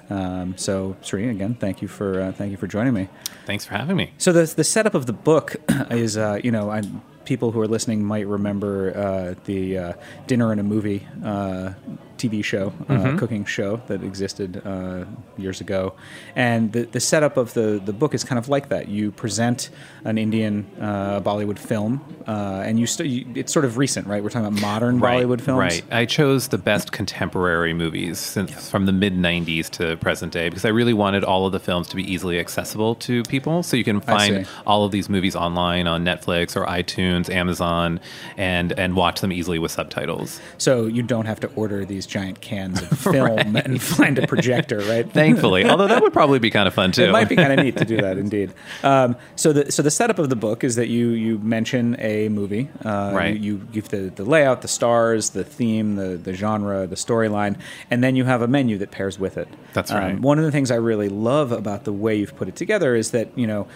Um, 0.09 0.57
so, 0.57 0.97
Sri, 0.99 1.29
again, 1.29 1.55
thank 1.55 1.81
you 1.81 1.87
for 1.87 2.19
uh, 2.19 2.31
thank 2.33 2.51
you 2.51 2.57
for 2.57 2.67
joining 2.67 2.93
me. 2.93 3.07
Thanks 3.45 3.65
for 3.65 3.75
having 3.75 3.95
me. 3.95 4.11
So 4.17 4.33
the 4.33 4.53
the 4.53 4.65
setup 4.65 4.93
of 4.93 5.05
the 5.05 5.13
book 5.13 5.55
is, 5.89 6.17
uh, 6.17 6.41
you 6.43 6.51
know, 6.51 6.69
I, 6.69 6.81
people 7.25 7.51
who 7.51 7.61
are 7.61 7.67
listening 7.67 8.03
might 8.03 8.27
remember 8.27 8.95
uh, 8.95 9.35
the 9.45 9.77
uh, 9.77 9.93
dinner 10.27 10.51
and 10.51 10.59
a 10.59 10.63
movie 10.63 11.07
uh, 11.23 11.73
TV 12.23 12.43
show, 12.43 12.71
uh, 12.89 13.17
cooking 13.17 13.45
show 13.45 13.81
that 13.87 14.03
existed 14.03 14.61
uh, 14.65 15.05
years 15.37 15.61
ago, 15.61 15.93
and 16.35 16.71
the 16.71 16.83
the 16.83 16.99
setup 16.99 17.37
of 17.37 17.53
the 17.53 17.81
the 17.83 17.93
book 17.93 18.13
is 18.13 18.23
kind 18.23 18.39
of 18.39 18.47
like 18.49 18.69
that. 18.69 18.87
You 18.87 19.11
present 19.11 19.69
an 20.05 20.17
Indian 20.17 20.65
uh, 20.79 21.19
Bollywood 21.21 21.59
film, 21.59 22.01
uh, 22.27 22.63
and 22.67 22.79
you, 22.79 22.87
st- 22.87 23.09
you 23.09 23.25
it's 23.35 23.51
sort 23.51 23.65
of 23.65 23.77
recent, 23.77 24.07
right? 24.07 24.23
We're 24.23 24.29
talking 24.29 24.47
about 24.47 24.61
modern 24.61 24.99
Bollywood 24.99 25.41
films, 25.41 25.59
Right. 25.59 25.83
I 25.91 26.05
chose 26.05 26.47
the 26.49 26.57
best 26.57 26.91
contemporary 26.91 27.73
movies 27.73 28.19
since 28.19 28.69
from 28.69 28.85
the 28.85 28.91
mid 28.91 29.15
90s 29.17 29.69
to 29.71 29.97
present 29.97 30.31
day 30.33 30.49
because 30.49 30.65
I 30.65 30.69
really 30.69 30.93
wanted 30.93 31.23
all 31.23 31.45
of 31.45 31.51
the 31.51 31.59
films 31.59 31.87
to 31.89 31.95
be 31.95 32.03
easily 32.11 32.39
accessible 32.39 32.95
to 32.95 33.23
people. 33.23 33.63
So 33.63 33.77
you 33.77 33.83
can 33.83 33.99
find 34.01 34.47
all 34.65 34.85
of 34.85 34.91
these 34.91 35.09
movies 35.09 35.35
online 35.35 35.87
on 35.87 36.03
Netflix 36.03 36.55
or 36.55 36.65
iTunes, 36.65 37.29
Amazon, 37.29 37.99
and, 38.37 38.71
and 38.79 38.95
watch 38.95 39.21
them 39.21 39.31
easily 39.31 39.59
with 39.59 39.71
subtitles. 39.71 40.39
So 40.57 40.87
you 40.87 41.03
don't 41.03 41.25
have 41.25 41.39
to 41.41 41.47
order 41.55 41.85
these 41.85 42.05
giant 42.13 42.39
cans 42.41 42.79
of 42.81 42.89
film 42.99 43.55
and 43.55 43.81
find 43.81 44.19
a 44.19 44.27
projector, 44.27 44.77
right? 44.79 45.11
Thankfully, 45.11 45.65
although 45.65 45.87
that 45.87 46.01
would 46.03 46.13
probably 46.13 46.37
be 46.39 46.51
kind 46.51 46.67
of 46.67 46.73
fun 46.73 46.91
too. 46.91 47.05
It 47.05 47.11
might 47.11 47.27
be 47.27 47.35
kind 47.35 47.51
of 47.57 47.65
neat 47.65 47.75
to 47.77 47.85
do 47.85 47.97
that, 47.97 48.17
indeed. 48.25 48.53
Um, 48.83 49.15
so 49.35 49.51
the 49.51 49.71
so 49.71 49.81
the 49.81 49.89
setup 49.91 50.19
of 50.19 50.29
the 50.29 50.35
book 50.35 50.63
is 50.63 50.75
that 50.75 50.87
you 50.89 51.09
you 51.09 51.39
mention 51.39 51.95
a 51.99 52.29
movie, 52.29 52.69
uh, 52.85 53.11
Right. 53.13 53.35
You, 53.35 53.53
you 53.53 53.67
give 53.71 53.89
the, 53.89 54.11
the 54.15 54.23
layout, 54.23 54.61
the 54.61 54.67
stars, 54.67 55.31
the 55.31 55.43
theme, 55.43 55.95
the 55.95 56.17
the 56.17 56.33
genre, 56.33 56.85
the 56.85 56.95
storyline, 56.95 57.57
and 57.89 58.03
then 58.03 58.15
you 58.15 58.25
have 58.25 58.41
a 58.43 58.47
menu 58.47 58.77
that 58.77 58.91
pairs 58.91 59.17
with 59.17 59.37
it. 59.37 59.47
That's 59.73 59.91
Um, 59.91 59.97
right. 59.97 60.19
one 60.19 60.37
of 60.39 60.45
the 60.45 60.51
things 60.51 60.69
I 60.71 60.75
really 60.75 61.09
love 61.09 61.51
about 61.51 61.83
the 61.83 61.93
way 61.93 62.15
you've 62.15 62.35
put 62.35 62.47
it 62.47 62.55
together 62.55 62.95
is 62.95 63.11
that 63.11 63.29
you 63.35 63.47
know, 63.47 63.67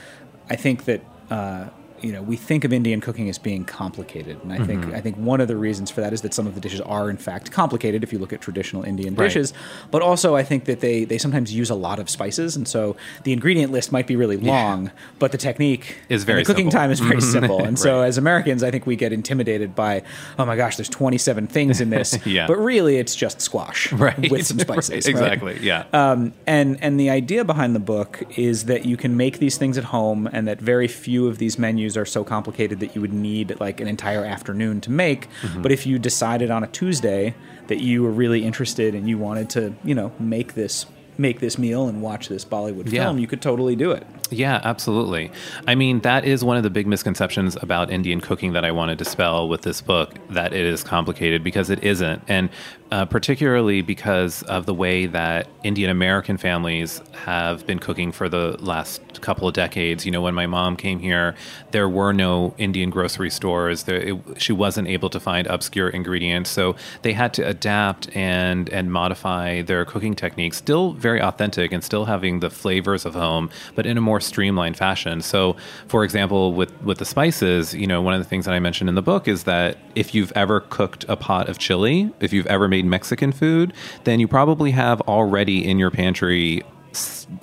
I 0.49 0.55
think 0.55 0.85
that. 0.85 1.01
Uh, 1.31 1.65
you 2.01 2.11
know, 2.11 2.21
we 2.21 2.35
think 2.35 2.63
of 2.63 2.71
Indian 2.73 3.01
cooking 3.01 3.29
as 3.29 3.37
being 3.37 3.65
complicated, 3.65 4.39
and 4.43 4.53
I 4.53 4.57
think 4.65 4.77
Mm-hmm. 4.77 4.95
I 4.95 5.01
think 5.01 5.15
one 5.17 5.41
of 5.41 5.47
the 5.47 5.55
reasons 5.57 5.89
for 5.89 6.01
that 6.01 6.13
is 6.13 6.21
that 6.21 6.33
some 6.33 6.45
of 6.45 6.53
the 6.55 6.61
dishes 6.61 6.81
are 6.81 7.09
in 7.09 7.17
fact 7.17 7.51
complicated 7.51 8.03
if 8.03 8.13
you 8.13 8.19
look 8.19 8.31
at 8.31 8.41
traditional 8.41 8.83
Indian 8.83 9.15
Right. 9.15 9.25
dishes. 9.25 9.53
But 9.91 10.01
also, 10.01 10.35
I 10.35 10.43
think 10.43 10.65
that 10.65 10.81
they 10.81 11.03
they 11.05 11.17
sometimes 11.17 11.53
use 11.53 11.69
a 11.69 11.75
lot 11.75 11.97
of 11.99 12.09
spices, 12.09 12.55
and 12.55 12.67
so 12.67 12.95
the 13.23 13.33
ingredient 13.33 13.71
list 13.71 13.91
might 13.91 14.05
be 14.07 14.15
really 14.15 14.37
long, 14.37 14.91
but 15.19 15.31
the 15.31 15.37
technique 15.37 15.97
Is 16.09 16.23
very 16.25 16.41
the 16.43 16.45
cooking 16.45 16.65
simple. 16.71 16.79
time 16.79 16.91
is 16.91 16.99
very 16.99 17.21
simple. 17.37 17.63
And 17.63 17.79
so, 17.79 18.01
as 18.01 18.17
Americans, 18.17 18.61
I 18.63 18.69
think 18.71 18.85
we 18.85 18.95
get 18.95 19.11
intimidated 19.13 19.73
by, 19.75 20.03
oh 20.37 20.45
my 20.45 20.55
gosh, 20.55 20.75
there's 20.77 20.89
27 20.89 21.47
things 21.47 21.81
in 21.81 21.89
this, 21.89 22.17
Yeah. 22.25 22.45
but 22.47 22.57
really 22.57 22.97
it's 22.97 23.15
just 23.15 23.41
squash 23.41 23.91
right 23.93 24.29
with 24.29 24.45
some 24.45 24.59
spices. 24.59 24.91
right? 25.05 25.07
exactly. 25.07 25.57
Yeah. 25.61 25.85
Um, 25.93 26.33
and 26.45 26.77
and 26.83 26.99
the 26.99 27.09
idea 27.09 27.43
behind 27.43 27.73
the 27.75 27.79
book 27.79 28.21
is 28.37 28.65
that 28.65 28.85
you 28.85 28.97
can 28.97 29.17
make 29.17 29.39
these 29.39 29.57
things 29.57 29.77
at 29.77 29.85
home, 29.85 30.27
and 30.31 30.47
that 30.47 30.59
very 30.61 30.87
few 30.87 31.27
of 31.27 31.37
these 31.39 31.57
menus 31.57 31.86
are 31.95 32.05
so 32.05 32.23
complicated 32.23 32.79
that 32.79 32.95
you 32.95 33.01
would 33.01 33.13
need 33.13 33.57
like 33.59 33.79
an 33.79 33.87
entire 33.87 34.25
afternoon 34.25 34.81
to 34.81 34.91
make. 34.91 35.29
Mm-hmm. 35.41 35.61
But 35.61 35.71
if 35.71 35.85
you 35.85 35.99
decided 35.99 36.49
on 36.51 36.63
a 36.63 36.67
Tuesday 36.67 37.35
that 37.67 37.79
you 37.79 38.03
were 38.03 38.11
really 38.11 38.43
interested 38.43 38.95
and 38.95 39.07
you 39.07 39.17
wanted 39.17 39.49
to, 39.51 39.73
you 39.83 39.93
know, 39.95 40.11
make 40.19 40.55
this 40.55 40.87
make 41.19 41.39
this 41.39 41.57
meal 41.57 41.87
and 41.87 42.01
watch 42.01 42.29
this 42.29 42.45
Bollywood 42.45 42.91
Yeah. 42.91 43.05
film, 43.05 43.17
you 43.17 43.25
could 43.27 43.41
totally 43.41 43.75
do 43.75 43.91
it. 43.91 44.05
Yeah, 44.29 44.61
absolutely. 44.63 45.31
I 45.67 45.73
mean, 45.73 46.01
that 46.01 46.25
is 46.25 46.43
one 46.43 46.57
of 46.57 46.63
the 46.63 46.69
big 46.69 46.85
misconceptions 46.85 47.57
about 47.61 47.89
Indian 47.89 48.21
cooking 48.21 48.53
that 48.53 48.65
I 48.65 48.71
want 48.71 48.89
to 48.89 48.95
dispel 48.95 49.47
with 49.47 49.61
this 49.61 49.81
book 49.81 50.13
that 50.29 50.53
it 50.53 50.65
is 50.65 50.83
complicated 50.83 51.43
because 51.43 51.69
it 51.69 51.83
isn't. 51.83 52.21
And 52.27 52.49
uh, 52.91 53.05
particularly 53.05 53.81
because 53.81 54.43
of 54.43 54.65
the 54.65 54.73
way 54.73 55.05
that 55.07 55.47
Indian 55.63 55.89
American 55.89 56.37
families 56.37 57.01
have 57.25 57.65
been 57.67 57.79
cooking 57.79 58.11
for 58.11 58.29
the 58.29 58.55
last 58.59 59.01
couple 59.21 59.47
of 59.47 59.53
decades. 59.53 60.05
You 60.05 60.11
know, 60.11 60.21
when 60.21 60.33
my 60.33 60.45
mom 60.45 60.77
came 60.77 60.99
here, 60.99 61.35
there 61.71 61.89
were 61.89 62.13
no 62.13 62.53
Indian 62.57 62.89
grocery 62.89 63.29
stores. 63.29 63.83
There, 63.83 63.97
it, 63.97 64.41
she 64.41 64.53
wasn't 64.53 64.87
able 64.87 65.09
to 65.09 65.19
find 65.19 65.47
obscure 65.47 65.89
ingredients. 65.89 66.49
So 66.49 66.75
they 67.01 67.13
had 67.13 67.33
to 67.35 67.47
adapt 67.47 68.15
and, 68.15 68.69
and 68.69 68.91
modify 68.91 69.63
their 69.63 69.83
cooking 69.83 70.15
techniques, 70.15 70.57
still 70.57 70.93
very 70.93 71.21
authentic 71.21 71.71
and 71.71 71.83
still 71.83 72.05
having 72.05 72.39
the 72.39 72.49
flavors 72.49 73.05
of 73.05 73.13
home, 73.13 73.49
but 73.75 73.85
in 73.85 73.97
a 73.97 74.01
more 74.01 74.21
streamlined 74.21 74.77
fashion. 74.77 75.21
So, 75.21 75.57
for 75.87 76.03
example, 76.03 76.53
with, 76.53 76.71
with 76.83 76.99
the 76.99 77.05
spices, 77.05 77.73
you 77.73 77.87
know, 77.87 78.01
one 78.01 78.13
of 78.13 78.19
the 78.19 78.29
things 78.29 78.45
that 78.45 78.53
I 78.53 78.59
mentioned 78.59 78.87
in 78.87 78.95
the 78.95 79.01
book 79.01 79.27
is 79.27 79.43
that 79.43 79.77
if 79.97 80.13
you've 80.13 80.31
ever 80.35 80.59
cooked 80.59 81.05
a 81.09 81.15
pot 81.15 81.49
of 81.49 81.57
chili, 81.57 82.11
if 82.19 82.31
you've 82.31 82.45
ever 82.45 82.67
made 82.67 82.85
Mexican 82.85 83.31
food, 83.31 83.73
then 84.03 84.19
you 84.19 84.27
probably 84.27 84.69
have 84.69 85.01
already 85.01 85.67
in 85.67 85.79
your 85.79 85.89
pantry 85.89 86.61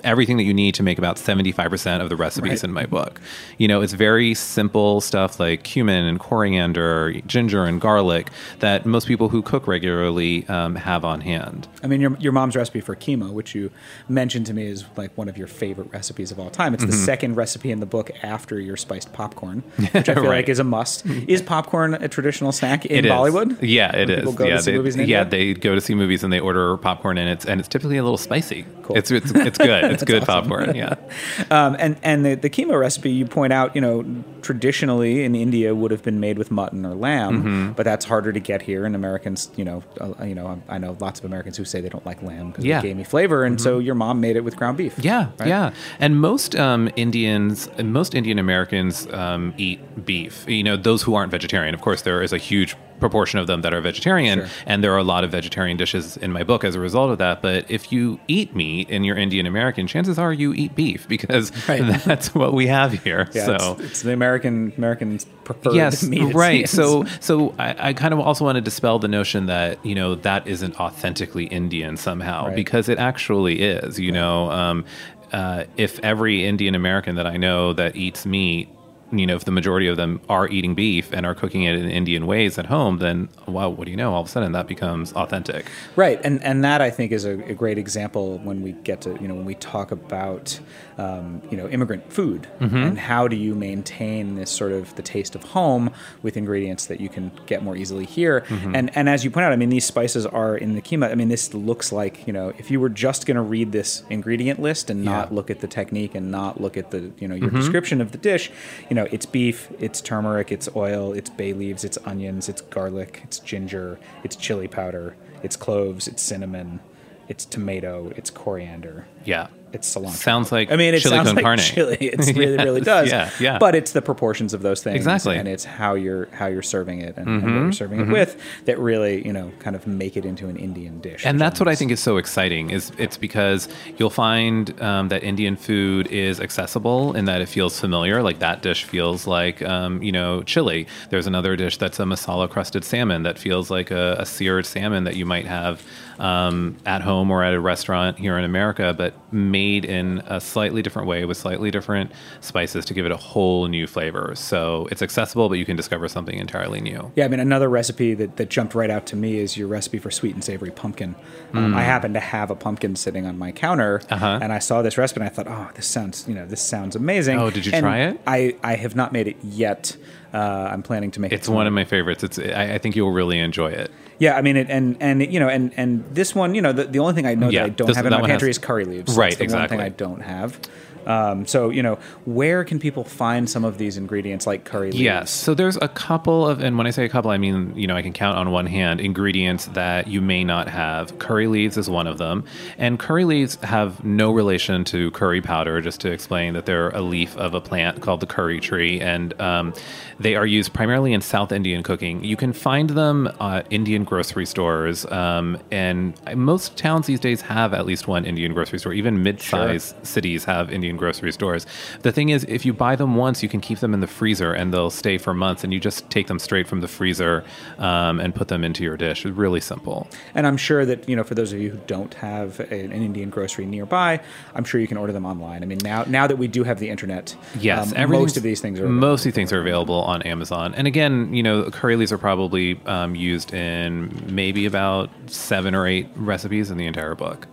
everything 0.03 0.37
that 0.37 0.43
you 0.43 0.53
need 0.53 0.73
to 0.75 0.83
make 0.83 0.97
about 0.97 1.17
75% 1.17 2.01
of 2.01 2.09
the 2.09 2.15
recipes 2.15 2.49
Right. 2.49 2.63
in 2.63 2.73
my 2.73 2.85
book. 2.85 3.21
You 3.57 3.67
know, 3.67 3.81
it's 3.81 3.93
very 3.93 4.33
simple 4.33 4.99
stuff 5.01 5.39
like 5.39 5.63
cumin 5.63 6.05
and 6.05 6.19
coriander, 6.19 7.13
ginger 7.27 7.65
and 7.65 7.79
garlic 7.79 8.29
that 8.59 8.85
most 8.85 9.07
people 9.07 9.29
who 9.29 9.41
cook 9.41 9.67
regularly 9.67 10.47
um, 10.47 10.75
have 10.75 11.05
on 11.05 11.21
hand. 11.21 11.67
I 11.83 11.87
mean, 11.87 12.01
your, 12.01 12.15
your 12.17 12.31
mom's 12.31 12.55
recipe 12.55 12.81
for 12.81 12.95
keema, 12.95 13.31
which 13.31 13.53
you 13.53 13.69
mentioned 14.09 14.45
to 14.47 14.53
me, 14.53 14.65
is 14.67 14.85
like 14.97 15.15
one 15.17 15.29
of 15.29 15.37
your 15.37 15.47
favorite 15.47 15.91
recipes 15.91 16.31
of 16.31 16.39
all 16.39 16.49
time. 16.49 16.73
It's 16.73 16.83
the 16.83 16.95
Mm-hmm. 16.95 17.05
second 17.05 17.35
recipe 17.35 17.71
in 17.71 17.79
the 17.79 17.85
book 17.85 18.09
after 18.23 18.59
your 18.59 18.77
spiced 18.77 19.11
popcorn, 19.13 19.59
which 19.91 20.07
I 20.09 20.13
feel 20.13 20.23
Right. 20.23 20.37
like 20.37 20.49
is 20.49 20.59
a 20.59 20.63
must. 20.63 21.05
Is 21.27 21.41
popcorn 21.41 21.93
a 21.95 22.07
traditional 22.07 22.51
snack 22.51 22.85
in 22.85 22.97
It 22.99 23.05
is. 23.05 23.11
Bollywood? 23.11 23.57
Yeah, 23.61 23.95
it 23.95 24.09
is. 24.09 24.19
People 24.19 24.33
go 24.33 24.45
yeah, 24.45 24.57
to 24.57 24.63
see 24.63 24.77
they, 24.77 25.03
yeah, 25.05 25.23
they 25.23 25.53
go 25.53 25.75
to 25.75 25.81
see 25.81 25.93
movies 25.95 26.23
and 26.23 26.31
they 26.31 26.39
order 26.39 26.77
popcorn 26.77 27.17
and 27.17 27.29
it's 27.29 27.45
and 27.45 27.59
it's 27.59 27.67
typically 27.67 27.97
a 27.97 28.03
little 28.03 28.17
spicy. 28.17 28.65
Cool. 28.83 28.97
It's 28.97 29.11
it's 29.11 29.31
it's 29.45 29.57
good. 29.57 29.83
It's 29.91 30.03
good 30.11 30.23
awesome. 30.23 30.49
popcorn. 30.49 30.75
Yeah. 30.75 30.95
Um, 31.51 31.75
and 31.79 31.97
and 32.01 32.25
the, 32.25 32.35
the 32.35 32.49
keema 32.49 32.79
recipe 32.79 33.11
you 33.11 33.25
point 33.25 33.53
out, 33.53 33.75
you 33.75 33.81
know, 33.81 34.03
traditionally 34.41 35.23
in 35.23 35.35
India 35.35 35.75
would 35.75 35.91
have 35.91 36.01
been 36.03 36.19
made 36.19 36.37
with 36.37 36.49
mutton 36.51 36.85
or 36.85 36.95
lamb, 36.95 37.43
Mm-hmm. 37.43 37.71
but 37.73 37.83
that's 37.83 38.05
harder 38.05 38.31
to 38.31 38.39
get 38.39 38.61
here. 38.61 38.85
And 38.85 38.95
Americans, 38.95 39.49
you 39.55 39.65
know, 39.65 39.83
uh, 39.99 40.23
you 40.23 40.33
know, 40.35 40.61
I 40.69 40.77
know 40.77 40.95
lots 40.99 41.19
of 41.19 41.25
Americans 41.25 41.57
who 41.57 41.65
say 41.65 41.81
they 41.81 41.89
don't 41.89 42.05
like 42.05 42.21
lamb 42.23 42.51
because 42.51 42.63
Yeah. 42.65 42.77
Mm-hmm. 42.77 42.85
it 42.85 42.89
gave 42.89 42.97
me 42.97 43.03
flavor, 43.03 43.43
and 43.43 43.59
so 43.59 43.79
your 43.79 43.95
mom 43.95 44.21
made 44.21 44.35
it 44.35 44.43
with 44.43 44.55
ground 44.55 44.77
beef. 44.77 44.95
Yeah, 44.99 45.27
right? 45.39 45.47
yeah. 45.49 45.73
And 45.99 46.19
most 46.19 46.55
um, 46.55 46.89
Indians, 46.95 47.69
most 47.83 48.15
Indian 48.15 48.39
Americans 48.39 49.07
um, 49.13 49.53
eat 49.57 50.05
beef. 50.05 50.45
You 50.47 50.63
know, 50.63 50.77
those 50.77 51.01
who 51.03 51.15
aren't 51.15 51.31
vegetarian. 51.31 51.73
Of 51.73 51.81
course, 51.81 52.01
there 52.03 52.21
is 52.21 52.31
a 52.33 52.37
huge 52.37 52.75
proportion 52.99 53.39
of 53.39 53.47
them 53.47 53.61
that 53.61 53.73
are 53.73 53.81
vegetarian, 53.81 54.39
Sure. 54.39 54.47
and 54.65 54.83
there 54.83 54.93
are 54.93 54.97
a 54.97 55.03
lot 55.03 55.23
of 55.23 55.31
vegetarian 55.31 55.77
dishes 55.77 56.17
in 56.17 56.31
my 56.31 56.43
book 56.43 56.63
as 56.63 56.75
a 56.75 56.79
result 56.79 57.11
of 57.11 57.17
that. 57.17 57.41
But 57.41 57.65
if 57.69 57.91
you 57.91 58.19
eat 58.27 58.55
meat 58.55 58.87
and 58.89 59.05
you're 59.05 59.17
Indian 59.17 59.45
American, 59.45 59.87
chances 59.87 60.17
are 60.17 60.31
you 60.33 60.53
eat 60.53 60.75
beef 60.75 61.07
because 61.15 61.51
Right. 61.69 61.81
that's 62.05 62.33
what 62.33 62.53
we 62.53 62.67
have 62.67 62.93
here. 63.03 63.27
Yeah, 63.33 63.45
so. 63.57 63.73
it's, 63.79 63.81
it's 63.91 64.01
the 64.03 64.13
American 64.13 64.73
Americans 64.77 65.25
preferred 65.43 65.75
yes 65.75 66.03
meat. 66.03 66.33
right 66.33 66.67
so 66.67 67.05
so 67.19 67.53
I, 67.59 67.89
I 67.89 67.93
kind 67.93 68.15
of 68.15 68.19
also 68.19 68.43
want 68.45 68.55
to 68.55 68.61
dispel 68.61 68.97
the 68.97 69.07
notion 69.07 69.45
that 69.45 69.85
you 69.85 69.93
know 69.93 70.15
that 70.15 70.47
isn't 70.47 70.79
authentically 70.79 71.45
indian 71.45 71.97
somehow 71.97 72.47
Right. 72.47 72.55
because 72.55 72.89
it 72.89 72.97
actually 72.97 73.61
is 73.61 73.99
you 73.99 74.11
know 74.11 74.49
um, 74.49 74.85
uh, 75.31 75.65
if 75.77 75.99
every 75.99 76.45
indian 76.47 76.73
american 76.73 77.13
that 77.17 77.27
i 77.27 77.37
know 77.37 77.73
that 77.73 77.95
eats 77.95 78.25
meat 78.25 78.69
you 79.11 79.25
know 79.27 79.35
if 79.35 79.45
the 79.45 79.51
majority 79.51 79.87
of 79.87 79.97
them 79.97 80.19
are 80.29 80.47
eating 80.49 80.73
beef 80.73 81.13
and 81.13 81.25
are 81.25 81.35
cooking 81.35 81.63
it 81.63 81.75
in 81.75 81.89
indian 81.89 82.25
ways 82.25 82.57
at 82.57 82.65
home 82.65 82.97
then 82.97 83.29
wow 83.47 83.69
what 83.69 83.85
do 83.85 83.91
you 83.91 83.97
know? 83.97 84.13
All 84.13 84.21
of 84.21 84.27
a 84.27 84.29
sudden 84.29 84.51
that 84.53 84.67
becomes 84.67 85.13
authentic. 85.13 85.65
Right, 85.95 86.19
and 86.23 86.43
and 86.43 86.63
that 86.63 86.81
I 86.81 86.89
think 86.89 87.11
is 87.11 87.25
a, 87.25 87.39
a 87.43 87.53
great 87.53 87.77
example 87.77 88.39
when 88.39 88.61
we 88.61 88.71
get 88.71 89.01
to 89.01 89.17
you 89.21 89.27
know 89.27 89.35
when 89.35 89.45
we 89.45 89.55
talk 89.55 89.91
about 89.91 90.59
um, 90.97 91.41
you 91.51 91.57
know 91.57 91.67
immigrant 91.69 92.11
food 92.11 92.47
Mm-hmm. 92.59 92.77
and 92.77 92.97
how 92.99 93.27
do 93.27 93.35
you 93.35 93.53
maintain 93.53 94.35
this 94.35 94.49
sort 94.49 94.71
of 94.71 94.95
the 94.95 95.01
taste 95.01 95.35
of 95.35 95.43
home 95.43 95.91
with 96.23 96.37
ingredients 96.37 96.85
that 96.85 96.99
you 97.01 97.09
can 97.09 97.31
get 97.47 97.61
more 97.63 97.75
easily 97.75 98.05
here. 98.05 98.41
Mm-hmm. 98.41 98.75
And 98.75 98.91
and 98.97 99.09
as 99.09 99.23
you 99.25 99.29
point 99.31 99.45
out, 99.45 99.51
I 99.51 99.57
mean 99.57 99.69
these 99.69 99.85
spices 99.85 100.25
are 100.25 100.55
in 100.55 100.75
the 100.75 100.81
keema. 100.81 101.11
I 101.11 101.15
mean 101.15 101.27
this 101.29 101.53
looks 101.53 101.91
like 101.91 102.25
you 102.27 102.33
know 102.33 102.53
if 102.57 102.71
you 102.71 102.79
were 102.79 102.89
just 102.89 103.25
going 103.25 103.35
to 103.35 103.41
read 103.41 103.71
this 103.73 104.03
ingredient 104.09 104.61
list 104.61 104.89
and 104.89 105.03
not 105.03 105.11
Yeah. 105.11 105.25
Mm-hmm. 105.25 105.35
look 105.35 105.49
at 105.49 105.59
the 105.59 105.67
technique 105.67 106.15
and 106.15 106.31
not 106.31 106.61
look 106.61 106.77
at 106.77 106.91
the 106.91 107.11
you 107.19 107.27
know 107.27 107.35
your 107.35 107.49
description 107.49 107.99
of 108.01 108.11
the 108.11 108.17
dish, 108.17 108.49
you 108.89 108.95
know 108.95 109.07
it's 109.11 109.25
beef, 109.25 109.69
it's 109.79 109.99
turmeric, 110.01 110.51
it's 110.51 110.69
oil, 110.75 111.11
it's 111.13 111.29
bay 111.29 111.51
leaves, 111.53 111.83
it's 111.83 111.97
onions, 112.05 112.47
it's 112.47 112.61
garlic, 112.61 113.19
it's 113.23 113.39
ginger, 113.39 113.99
it's 114.23 114.35
chili 114.35 114.67
powder, 114.67 115.15
it's 115.43 115.55
cloves, 115.57 116.07
it's 116.07 116.21
cinnamon, 116.23 116.79
it's 117.27 117.43
tomato, 117.45 118.11
it's 118.15 118.29
coriander, 118.29 119.05
yeah 119.25 119.47
it's 119.73 119.93
cilantro. 119.93 120.11
Sounds 120.11 120.51
like 120.51 120.71
I 120.71 120.75
mean, 120.77 120.93
it 120.93 120.99
chili 121.01 121.15
sounds 121.15 121.27
con 121.29 121.35
like 121.35 121.43
carne. 121.43 121.57
chili. 121.59 121.97
It 122.01 122.35
really, 122.37 122.57
really 122.57 122.81
does. 122.81 123.09
yeah, 123.09 123.29
yeah. 123.39 123.57
But 123.57 123.75
it's 123.75 123.91
the 123.91 124.01
proportions 124.01 124.53
of 124.53 124.61
those 124.61 124.81
things, 124.83 124.95
Exactly. 124.97 125.37
and 125.37 125.47
it's 125.47 125.65
how 125.65 125.95
you're 125.95 126.27
how 126.31 126.47
you're 126.47 126.61
serving 126.61 127.01
it 127.01 127.15
and, 127.17 127.27
and 127.27 127.41
Mm-hmm, 127.43 127.53
what 127.55 127.61
you're 127.63 127.71
serving 127.73 127.99
it 128.01 128.07
with 128.09 128.39
that 128.65 128.79
really, 128.79 129.25
you 129.25 129.33
know, 129.33 129.51
kind 129.59 129.75
of 129.75 129.85
make 129.87 130.15
it 130.17 130.25
into 130.25 130.47
an 130.47 130.55
Indian 130.57 130.99
dish. 131.01 131.25
and 131.25 131.39
that's 131.41 131.59
what 131.59 131.67
I 131.67 131.75
think 131.75 131.91
is 131.91 131.99
so 131.99 132.17
exciting. 132.17 132.69
Is 132.69 132.91
it's 132.97 133.17
because 133.17 133.67
you'll 133.97 134.09
find 134.09 134.79
um, 134.81 135.09
that 135.09 135.23
Indian 135.23 135.55
food 135.55 136.07
is 136.07 136.39
accessible 136.39 137.13
in 137.15 137.25
that 137.25 137.41
it 137.41 137.49
feels 137.49 137.79
familiar. 137.79 138.23
Like 138.23 138.39
that 138.39 138.61
dish 138.61 138.83
feels 138.85 139.27
like 139.27 139.61
um, 139.61 140.01
you 140.01 140.11
know 140.11 140.41
chili. 140.43 140.87
There's 141.09 141.27
another 141.27 141.55
dish 141.55 141.77
that's 141.77 141.99
a 141.99 142.03
masala 142.03 142.49
crusted 142.49 142.83
salmon 142.85 143.23
that 143.23 143.37
feels 143.37 143.69
like 143.69 143.91
a, 143.91 144.15
a 144.19 144.25
seared 144.25 144.65
salmon 144.65 145.03
that 145.03 145.15
you 145.15 145.25
might 145.25 145.45
have 145.47 145.83
um, 146.19 146.77
at 146.85 147.01
home 147.01 147.29
or 147.29 147.43
at 147.43 147.53
a 147.53 147.59
restaurant 147.59 148.17
here 148.17 148.37
in 148.37 148.45
America, 148.45 148.93
but 148.97 149.13
made 149.55 149.85
in 149.85 150.21
a 150.27 150.39
slightly 150.41 150.81
different 150.81 151.07
way 151.07 151.23
with 151.25 151.37
slightly 151.37 151.71
different 151.71 152.11
spices 152.41 152.83
to 152.85 152.93
give 152.93 153.05
it 153.05 153.11
a 153.11 153.17
whole 153.31 153.67
new 153.67 153.87
flavor. 153.87 154.33
So 154.35 154.87
it's 154.91 155.01
accessible, 155.01 155.47
but 155.49 155.55
you 155.59 155.65
can 155.65 155.77
discover 155.77 156.07
something 156.09 156.37
entirely 156.37 156.81
new. 156.81 157.11
Yeah, 157.15 157.25
I 157.25 157.27
mean, 157.29 157.39
another 157.39 157.69
recipe 157.69 158.13
that, 158.15 158.35
that 158.35 158.49
jumped 158.49 158.75
right 158.75 158.89
out 158.89 159.05
to 159.11 159.15
me 159.15 159.37
is 159.39 159.55
your 159.55 159.67
recipe 159.69 159.97
for 159.97 160.11
sweet 160.11 160.33
and 160.35 160.43
savory 160.43 160.71
pumpkin. 160.71 161.15
Um, 161.53 161.73
I 161.73 161.83
happen 161.83 162.13
to 162.13 162.19
have 162.19 162.51
a 162.51 162.55
pumpkin 162.55 162.95
sitting 162.97 163.25
on 163.25 163.37
my 163.37 163.51
counter, 163.53 163.99
Mm. 164.05 164.11
Uh-huh. 164.15 164.39
and 164.41 164.51
I 164.51 164.59
saw 164.59 164.81
this 164.81 164.97
recipe, 164.97 165.21
and 165.21 165.29
I 165.29 165.33
thought, 165.35 165.47
oh, 165.47 165.69
this 165.75 165.87
sounds, 165.87 166.25
you 166.27 166.35
know, 166.35 166.45
this 166.45 166.61
sounds 166.61 166.95
amazing. 166.95 167.39
Oh, 167.39 167.49
did 167.49 167.65
you 167.65 167.71
And 167.73 167.83
try 167.83 167.99
it? 168.07 168.19
I, 168.27 168.55
I 168.63 168.75
have 168.75 168.95
not 168.95 169.13
made 169.13 169.27
it 169.27 169.37
yet. 169.43 169.95
Uh, 170.35 170.69
I'm 170.71 170.83
planning 170.83 171.11
to 171.11 171.19
make. 171.21 171.31
It. 171.31 171.35
It's 171.35 171.47
it 171.47 171.51
one 171.51 171.65
of 171.65 171.71
my 171.73 171.85
favorites. 171.85 172.23
It's 172.23 172.37
I, 172.37 172.73
I 172.75 172.77
think 172.77 172.95
you'll 172.95 173.11
really 173.11 173.39
enjoy 173.39 173.71
it. 173.71 173.89
Yeah, 174.19 174.35
I 174.35 174.41
mean, 174.41 174.57
it, 174.57 174.69
and 174.69 174.97
and 174.99 175.21
you 175.33 175.39
know, 175.39 175.47
and 175.47 175.73
and 175.77 176.03
this 176.13 176.35
one, 176.35 176.55
you 176.55 176.61
know, 176.61 176.73
the, 176.73 176.83
the 176.85 176.99
only 176.99 177.13
thing 177.13 177.25
I 177.25 177.35
know 177.35 177.49
Yeah, 177.49 177.61
that 177.61 177.65
I 177.65 177.69
don't 177.69 177.87
this- 177.87 177.95
have 177.97 178.05
in 178.05 178.11
my 178.11 178.19
one 178.21 178.29
has- 178.29 178.33
pantry 178.35 178.49
is 178.49 178.57
curry 178.57 178.83
leaves. 178.85 179.15
Right, 179.15 179.29
That's 179.29 179.37
the 179.37 179.43
exactly. 179.45 179.77
One 179.77 179.85
thing 179.85 179.93
I 179.93 179.95
don't 179.95 180.21
have. 180.21 180.59
Um, 181.05 181.45
so 181.45 181.69
you 181.69 181.83
know, 181.83 181.95
where 182.25 182.63
can 182.63 182.79
people 182.79 183.03
find 183.03 183.49
some 183.49 183.65
of 183.65 183.77
these 183.77 183.97
ingredients 183.97 184.47
like 184.47 184.65
curry 184.65 184.91
leaves? 184.91 185.01
Yes. 185.01 185.31
So 185.31 185.53
there's 185.53 185.77
a 185.77 185.87
couple 185.87 186.47
of, 186.47 186.61
and 186.61 186.77
when 186.77 186.87
I 186.87 186.91
say 186.91 187.05
a 187.05 187.09
couple, 187.09 187.31
I 187.31 187.37
mean, 187.37 187.73
you 187.75 187.87
know, 187.87 187.95
I 187.95 188.01
can 188.01 188.13
count 188.13 188.37
on 188.37 188.51
one 188.51 188.65
hand 188.65 188.99
ingredients 188.99 189.65
that 189.67 190.07
you 190.07 190.21
may 190.21 190.43
not 190.43 190.67
have. 190.67 191.17
Curry 191.19 191.47
leaves 191.47 191.77
is 191.77 191.89
one 191.89 192.07
of 192.07 192.17
them. 192.17 192.43
And 192.77 192.99
curry 192.99 193.25
leaves 193.25 193.55
have 193.63 194.03
no 194.03 194.31
relation 194.31 194.83
to 194.85 195.11
curry 195.11 195.41
powder, 195.41 195.81
just 195.81 196.01
to 196.01 196.11
explain 196.11 196.53
that 196.53 196.65
they're 196.65 196.89
a 196.89 197.01
leaf 197.01 197.35
of 197.37 197.53
a 197.53 197.61
plant 197.61 198.01
called 198.01 198.19
the 198.19 198.25
curry 198.25 198.59
tree. 198.59 198.99
And 198.99 199.39
um, 199.39 199.73
they 200.19 200.35
are 200.35 200.45
used 200.45 200.73
primarily 200.73 201.13
in 201.13 201.21
South 201.21 201.51
Indian 201.51 201.83
cooking. 201.83 202.23
You 202.23 202.37
can 202.37 202.53
find 202.53 202.89
them 202.91 203.29
at 203.39 203.67
Indian 203.71 204.03
grocery 204.03 204.45
stores. 204.45 205.05
Um, 205.07 205.57
and 205.71 206.19
most 206.35 206.77
towns 206.77 207.07
these 207.07 207.19
days 207.19 207.41
have 207.41 207.73
at 207.73 207.85
least 207.85 208.07
one 208.07 208.25
Indian 208.25 208.53
grocery 208.53 208.79
store. 208.79 208.93
Even 208.93 209.23
mid 209.23 209.41
sized 209.41 209.95
cities 210.05 210.45
have 210.45 210.71
Indian 210.71 210.94
grocery 210.97 211.31
stores. 211.31 211.65
The 212.01 212.11
thing 212.11 212.29
is, 212.29 212.45
if 212.47 212.65
you 212.65 212.73
buy 212.73 212.95
them 212.95 213.15
once, 213.15 213.43
you 213.43 213.49
can 213.49 213.61
keep 213.61 213.79
them 213.79 213.93
in 213.93 213.99
the 213.99 214.07
freezer 214.07 214.53
and 214.53 214.73
they'll 214.73 214.89
stay 214.89 215.17
for 215.17 215.33
months. 215.33 215.63
And 215.63 215.73
you 215.73 215.79
just 215.79 216.09
take 216.09 216.27
them 216.27 216.39
straight 216.39 216.67
from 216.67 216.81
the 216.81 216.87
freezer 216.87 217.43
um, 217.77 218.19
and 218.19 218.33
put 218.33 218.47
them 218.47 218.63
into 218.63 218.83
your 218.83 218.97
dish. 218.97 219.25
It's 219.25 219.35
really 219.35 219.61
simple. 219.61 220.07
And 220.33 220.45
I'm 220.47 220.57
sure 220.57 220.85
that 220.85 221.07
you 221.07 221.15
know, 221.15 221.23
for 221.23 221.35
those 221.35 221.53
of 221.53 221.59
you 221.59 221.71
who 221.71 221.77
don't 221.87 222.13
have 222.15 222.59
an 222.59 222.91
Indian 222.91 223.29
grocery 223.29 223.65
nearby, 223.65 224.19
I'm 224.53 224.63
sure 224.63 224.79
you 224.79 224.87
can 224.87 224.97
order 224.97 225.13
them 225.13 225.25
online. 225.25 225.63
I 225.63 225.65
mean, 225.65 225.79
now 225.83 226.03
now 226.07 226.27
that 226.27 226.37
we 226.37 226.47
do 226.47 226.63
have 226.63 226.79
the 226.79 226.89
internet, 226.89 227.35
Yes, 227.59 227.93
um, 227.95 228.09
most 228.09 228.37
of 228.37 228.43
these 228.43 228.61
things 228.61 228.79
are 228.79 228.87
most 228.87 229.21
of 229.21 229.25
these 229.25 229.35
things 229.35 229.53
are 229.53 229.61
available 229.61 230.01
on 230.01 230.21
Amazon. 230.23 230.73
And 230.75 230.87
again, 230.87 231.33
you 231.33 231.43
know, 231.43 231.69
curry 231.71 231.95
leaves 231.95 232.11
are 232.11 232.17
probably 232.17 232.79
um, 232.85 233.15
used 233.15 233.53
in 233.53 234.11
maybe 234.27 234.65
about 234.65 235.09
seven 235.27 235.75
or 235.75 235.87
eight 235.87 236.07
recipes 236.15 236.71
in 236.71 236.77
the 236.77 236.85
entire 236.85 237.15
book. 237.15 237.47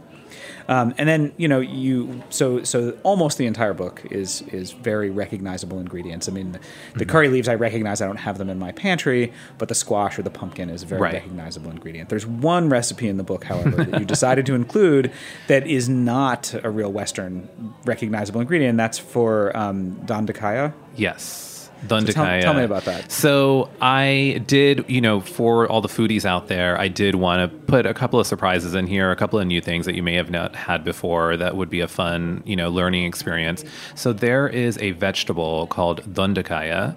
Um, 0.69 0.95
and 0.99 1.09
then 1.09 1.33
you 1.37 1.49
know 1.49 1.61
you 1.61 2.23
so 2.31 2.63
so 2.63 2.97
almost 3.03 3.39
the 3.39 3.47
entire 3.47 3.75
book 3.75 4.03
is 4.11 4.43
is 4.53 4.73
very 4.73 5.11
recognizable 5.11 5.79
ingredients. 5.79 6.29
I 6.29 6.33
mean, 6.33 6.53
the, 6.53 6.59
Mm-hmm. 6.59 7.11
curry 7.11 7.29
leaves 7.29 7.49
I 7.49 7.55
recognize. 7.55 8.01
I 8.01 8.07
don't 8.07 8.17
have 8.17 8.39
them 8.39 8.49
in 8.51 8.59
my 8.59 8.73
pantry, 8.73 9.33
but 9.59 9.69
the 9.69 9.75
squash 9.75 10.19
or 10.19 10.23
the 10.23 10.31
pumpkin 10.31 10.71
is 10.71 10.83
a 10.83 10.87
very 10.87 11.01
Right. 11.01 11.15
recognizable 11.15 11.71
ingredient. 11.71 12.09
There's 12.09 12.27
one 12.27 12.69
recipe 12.69 13.09
in 13.09 13.17
the 13.17 13.25
book, 13.25 13.45
however, 13.45 13.85
that 13.85 14.01
you 14.01 14.07
decided 14.07 14.47
to 14.47 14.55
include 14.55 15.11
that 15.49 15.67
is 15.67 15.89
not 15.89 16.55
a 16.63 16.71
real 16.71 16.93
Western 16.93 17.49
recognizable 17.85 18.41
ingredient. 18.41 18.71
And 18.71 18.79
that's 18.79 18.99
for 18.99 19.57
um, 19.57 19.97
dandakaya. 20.07 20.73
Yes. 20.97 21.52
Tell- 21.89 22.01
Dundakaya. 22.01 22.43
tell 22.43 22.55
me 22.55 22.63
uh, 22.63 22.65
about 22.67 22.85
that. 22.85 23.11
So 23.11 23.69
I 23.81 24.43
did, 24.47 24.85
you 24.89 25.01
know, 25.01 25.21
for 25.21 25.67
all 25.69 25.81
the 25.81 25.89
foodies 25.89 26.25
out 26.25 26.49
there, 26.49 26.79
I 26.81 26.89
did 26.89 27.15
want 27.15 27.51
to 27.51 27.57
put 27.67 27.87
a 27.87 27.95
couple 27.95 28.19
of 28.21 28.27
surprises 28.27 28.75
in 28.75 28.87
here, 28.87 29.11
a 29.11 29.17
couple 29.17 29.39
of 29.39 29.47
new 29.47 29.61
things 29.61 29.87
that 29.87 29.95
you 29.95 30.03
may 30.03 30.15
have 30.15 30.31
not 30.31 30.55
had 30.55 30.85
before 30.85 31.37
that 31.37 31.57
would 31.57 31.71
be 31.71 31.81
a 31.81 31.89
fun, 31.89 32.43
you 32.45 32.57
know, 32.57 32.69
learning 32.71 33.05
experience. 33.05 33.65
So 33.95 34.13
there 34.13 34.49
is 34.49 34.79
a 34.79 34.93
vegetable 34.93 35.67
called 35.69 36.03
dundakaya. 36.13 36.95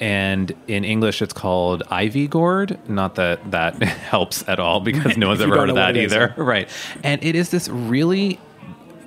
And 0.00 0.54
in 0.68 0.84
English, 0.84 1.22
it's 1.22 1.32
called 1.32 1.82
ivy 1.90 2.28
gourd. 2.28 2.78
Not 2.88 3.16
that 3.16 3.50
that 3.50 3.82
helps 3.82 4.48
at 4.48 4.60
all 4.60 4.78
because 4.80 5.16
no 5.16 5.28
one's 5.28 5.40
ever 5.46 5.56
heard 5.56 5.70
of 5.70 5.74
that 5.74 5.96
either. 5.96 6.34
Right. 6.36 6.68
And 7.02 7.22
it 7.24 7.34
is 7.34 7.50
this 7.50 7.68
really 7.68 8.38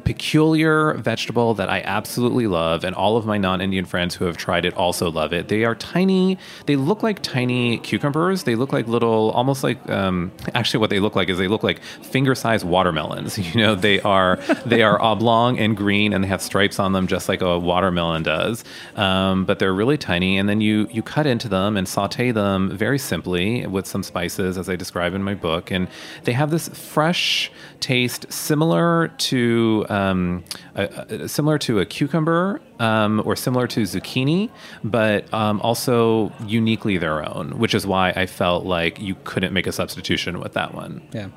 peculiar 0.04 0.94
vegetable 0.96 1.54
that 1.56 1.70
I 1.70 1.82
absolutely 1.82 2.48
love, 2.48 2.84
and 2.84 2.96
all 2.96 3.18
of 3.18 3.26
my 3.26 3.38
non 3.38 3.62
Indian 3.62 3.86
friends 3.86 4.16
who 4.16 4.26
have 4.26 4.38
tried 4.38 4.66
it 4.66 4.74
also 4.76 5.10
love 5.10 5.34
it. 5.34 5.48
They 5.48 5.64
are 5.64 5.76
tiny, 5.76 6.38
they 6.66 6.76
look 6.76 7.04
like 7.04 7.22
tiny 7.22 7.78
cucumbers. 7.80 8.44
They 8.44 8.56
look 8.56 8.74
like 8.74 8.88
little, 8.88 9.32
almost 9.32 9.64
like, 9.64 9.90
um, 9.90 10.32
actually, 10.54 10.80
what 10.80 10.90
they 10.90 11.00
look 11.00 11.16
like 11.16 11.30
is 11.30 11.38
they 11.38 11.48
look 11.48 11.64
like 11.64 11.82
finger 11.82 12.36
sized 12.36 12.66
watermelons. 12.66 13.40
You 13.52 13.60
know, 13.60 13.76
they 13.76 14.00
are, 14.02 14.38
they 14.66 14.82
are 14.82 15.02
oblong 15.02 15.60
and 15.60 15.76
green, 15.76 16.14
and 16.14 16.24
they 16.24 16.28
have 16.30 16.42
stripes 16.42 16.80
on 16.80 16.94
them 16.94 17.08
just 17.08 17.28
like 17.28 17.42
a 17.42 17.60
watermelon 17.60 18.24
does. 18.24 18.64
Um, 18.96 19.46
but 19.46 19.60
they're 19.60 19.74
really 19.74 19.98
tiny, 19.98 20.38
and 20.38 20.48
then 20.48 20.62
you, 20.62 20.88
you 20.90 21.02
cut 21.02 21.26
into 21.26 21.50
them 21.50 21.76
and 21.76 21.88
saute 21.88 22.32
them 22.32 22.70
very 22.70 22.98
simply 22.98 23.68
with 23.68 23.88
some 23.88 24.04
spices, 24.04 24.58
as 24.58 24.70
I 24.70 24.78
describe 24.78 25.14
in 25.14 25.24
my 25.24 25.34
book. 25.34 25.70
And 25.70 25.90
they 26.24 26.32
have 26.32 26.50
this 26.50 26.70
fresh 26.70 27.52
taste 27.82 28.32
similar 28.32 29.10
to 29.10 29.86
um, 29.92 30.44
a, 30.76 30.84
a- 31.24 31.28
similar 31.28 31.58
to 31.60 31.80
a 31.80 31.86
cucumber 31.86 32.62
um, 32.80 33.22
or 33.26 33.36
similar 33.36 33.68
to 33.68 33.82
zucchini, 33.84 34.50
but 34.84 35.32
um, 35.34 35.60
also 35.62 36.32
uniquely 36.46 36.98
their 36.98 37.18
own, 37.36 37.58
which 37.60 37.74
is 37.76 37.86
why 37.86 38.12
I 38.16 38.26
felt 38.26 38.66
like 38.66 39.00
you 39.00 39.16
couldn't 39.24 39.54
make 39.54 39.68
a 39.68 39.72
substitution 39.72 40.40
with 40.40 40.54
that 40.54 40.74
one. 40.74 41.02
Yeah. 41.14 41.28